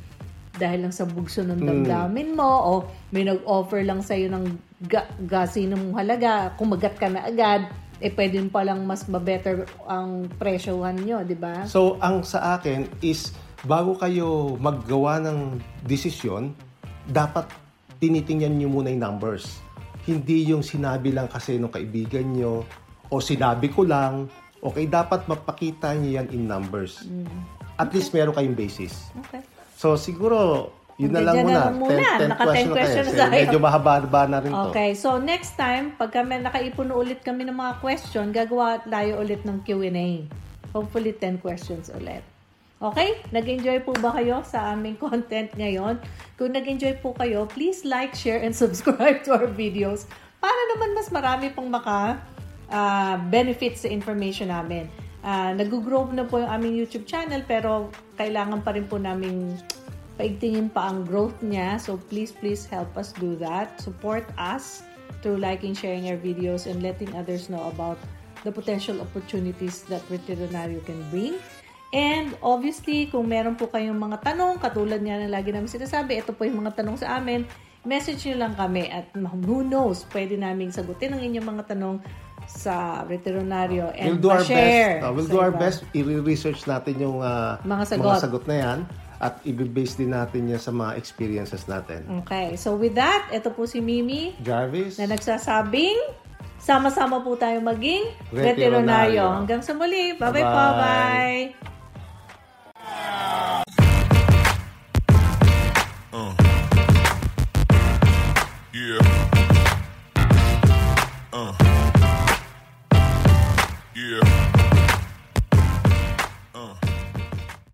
dahil 0.54 0.82
lang 0.82 0.90
sa 0.90 1.04
bugso 1.04 1.40
ng 1.40 1.54
Hmm. 1.54 1.68
damdamin 1.86 2.34
mo 2.34 2.50
o 2.66 2.72
may 3.08 3.22
nag-offer 3.22 3.80
lang 3.80 4.02
sa'yo 4.02 4.26
ng 4.28 4.44
ga- 4.82 5.06
gasi 5.20 5.64
ng 5.64 5.94
halaga, 5.94 6.50
kumagat 6.54 6.98
ka 6.98 7.06
na 7.06 7.22
agad, 7.22 7.70
eh 7.98 8.10
pwede 8.10 8.42
pa 8.46 8.62
lang 8.62 8.82
mas 8.82 9.06
ma-better 9.06 9.66
ang 9.84 10.26
presyohan 10.32 10.94
nyo, 10.96 11.22
di 11.22 11.34
ba? 11.34 11.62
So, 11.64 11.94
ang 11.98 12.22
sa 12.22 12.56
akin 12.56 12.90
is, 13.00 13.30
bago 13.66 13.98
kayo 13.98 14.54
maggawa 14.60 15.18
ng 15.24 15.58
desisyon, 15.88 16.54
dapat 17.08 17.48
tinitingnan 17.98 18.54
nyo 18.60 18.68
muna 18.70 18.92
yung 18.92 19.02
numbers. 19.02 19.58
Hindi 20.06 20.46
yung 20.46 20.62
sinabi 20.62 21.10
lang 21.10 21.26
kasi 21.26 21.58
ng 21.58 21.72
kaibigan 21.72 22.36
nyo, 22.36 22.62
o 23.08 23.18
sinabi 23.18 23.72
ko 23.72 23.82
lang, 23.82 24.28
okay, 24.60 24.86
dapat 24.86 25.26
mapakita 25.26 25.96
nyo 25.96 26.20
yan 26.22 26.28
in 26.30 26.46
numbers. 26.46 27.02
At 27.78 27.90
least 27.94 28.14
meron 28.14 28.36
kayong 28.36 28.58
basis. 28.58 29.10
Okay. 29.26 29.42
So, 29.78 29.94
siguro, 29.94 30.70
yun 30.98 31.14
na 31.14 31.22
lang 31.22 31.46
muna. 31.46 31.70
na 31.70 31.70
muna. 31.70 32.10
10, 32.18 32.26
10 32.26 32.32
Naka 32.34 32.44
10 32.44 32.50
question 32.50 32.58
na 32.58 32.58
tayo. 32.58 32.74
questions 32.74 33.08
Kasi 33.08 33.18
tayo. 33.22 33.38
Medyo 33.38 33.58
mahaba-haba 33.62 34.22
na 34.26 34.38
rin 34.42 34.50
to. 34.50 34.68
Okay, 34.74 34.90
so 34.98 35.08
next 35.22 35.54
time, 35.54 35.94
pag 35.94 36.10
kami 36.10 36.42
nakaipon 36.42 36.90
ulit 36.90 37.22
kami 37.22 37.46
ng 37.46 37.54
mga 37.54 37.78
question, 37.78 38.34
gagawa 38.34 38.82
tayo 38.82 39.22
ulit 39.22 39.46
ng 39.46 39.62
Q&A. 39.62 40.26
Hopefully, 40.74 41.14
10 41.14 41.38
questions 41.38 41.88
ulit. 41.94 42.26
Okay? 42.78 43.18
Nag-enjoy 43.34 43.82
po 43.82 43.90
ba 43.98 44.14
kayo 44.14 44.38
sa 44.46 44.74
aming 44.74 44.94
content 45.02 45.50
ngayon? 45.58 45.98
Kung 46.38 46.54
nag-enjoy 46.54 47.02
po 47.02 47.10
kayo, 47.18 47.50
please 47.50 47.82
like, 47.82 48.14
share, 48.14 48.38
and 48.38 48.54
subscribe 48.62 49.26
to 49.26 49.34
our 49.34 49.50
videos 49.50 50.06
para 50.38 50.58
naman 50.74 50.94
mas 50.94 51.10
marami 51.10 51.50
pang 51.50 51.66
maka 51.66 52.22
ah, 52.70 53.18
benefits 53.30 53.82
sa 53.82 53.90
information 53.90 54.54
namin. 54.54 54.86
Ah, 55.26 55.50
nag-grow 55.50 56.14
na 56.14 56.22
po 56.22 56.38
yung 56.38 56.50
aming 56.50 56.78
YouTube 56.78 57.02
channel 57.02 57.42
pero 57.42 57.90
kailangan 58.14 58.62
pa 58.62 58.70
rin 58.70 58.86
po 58.86 59.02
namin 59.02 59.58
paigtingin 60.14 60.70
pa 60.70 60.90
ang 60.90 61.02
growth 61.02 61.34
niya. 61.42 61.78
So 61.82 61.98
please, 62.10 62.30
please 62.30 62.66
help 62.66 62.94
us 62.94 63.10
do 63.18 63.34
that. 63.42 63.78
Support 63.82 64.26
us 64.38 64.86
through 65.22 65.42
liking, 65.42 65.74
sharing 65.74 66.06
our 66.10 66.18
videos, 66.18 66.70
and 66.70 66.82
letting 66.82 67.10
others 67.18 67.50
know 67.50 67.66
about 67.70 67.98
the 68.46 68.54
potential 68.54 69.02
opportunities 69.02 69.82
that 69.90 70.02
veterinaryo 70.06 70.78
can 70.86 71.02
bring. 71.10 71.38
And 71.88 72.36
obviously, 72.44 73.08
kung 73.08 73.32
meron 73.32 73.56
po 73.56 73.72
kayong 73.72 73.96
mga 73.96 74.20
tanong, 74.20 74.60
katulad 74.60 75.00
nga 75.00 75.16
na 75.16 75.28
lagi 75.28 75.56
namin 75.56 75.72
sinasabi, 75.72 76.20
ito 76.20 76.36
po 76.36 76.44
yung 76.44 76.60
mga 76.60 76.84
tanong 76.84 77.00
sa 77.00 77.16
amin, 77.16 77.48
message 77.88 78.28
nyo 78.28 78.44
lang 78.44 78.52
kami 78.52 78.92
at 78.92 79.08
who 79.16 79.64
knows, 79.64 80.04
pwede 80.12 80.36
namin 80.36 80.68
sagutin 80.68 81.16
ang 81.16 81.22
inyong 81.24 81.48
mga 81.56 81.64
tanong 81.72 81.96
sa 82.48 83.04
veterinaryo 83.04 83.92
and 83.92 84.16
we'll 84.16 84.24
do 84.24 84.32
our 84.32 84.40
best. 84.44 85.04
uh, 85.04 85.12
we'll 85.12 85.28
do 85.28 85.40
our 85.40 85.52
iba. 85.52 85.60
best. 85.68 85.84
I-research 85.92 86.64
natin 86.64 86.96
yung 87.00 87.20
uh, 87.20 87.60
Mga 87.64 87.84
sagot. 87.96 88.20
sagot 88.20 88.44
na 88.48 88.56
yan 88.56 88.78
at 89.18 89.40
i-base 89.44 89.98
din 89.98 90.12
natin 90.14 90.48
yan 90.48 90.60
sa 90.60 90.72
mga 90.72 90.96
experiences 90.96 91.64
natin. 91.68 92.04
Okay, 92.24 92.56
so 92.56 92.76
with 92.76 92.96
that, 92.96 93.28
ito 93.32 93.48
po 93.52 93.64
si 93.68 93.80
Mimi 93.80 94.32
Jarvis? 94.44 94.96
na 95.00 95.12
nagsasabing 95.12 95.96
sama-sama 96.60 97.20
po 97.24 97.36
tayo 97.36 97.60
maging 97.60 98.12
Veterinaryo. 98.32 99.24
Hanggang 99.44 99.60
sa 99.64 99.72
muli. 99.72 100.12
Bye-bye 100.16 100.44
po. 100.44 100.62
Bye-bye. 100.72 101.56
Bye. 101.56 101.77
Yeah. 108.78 109.17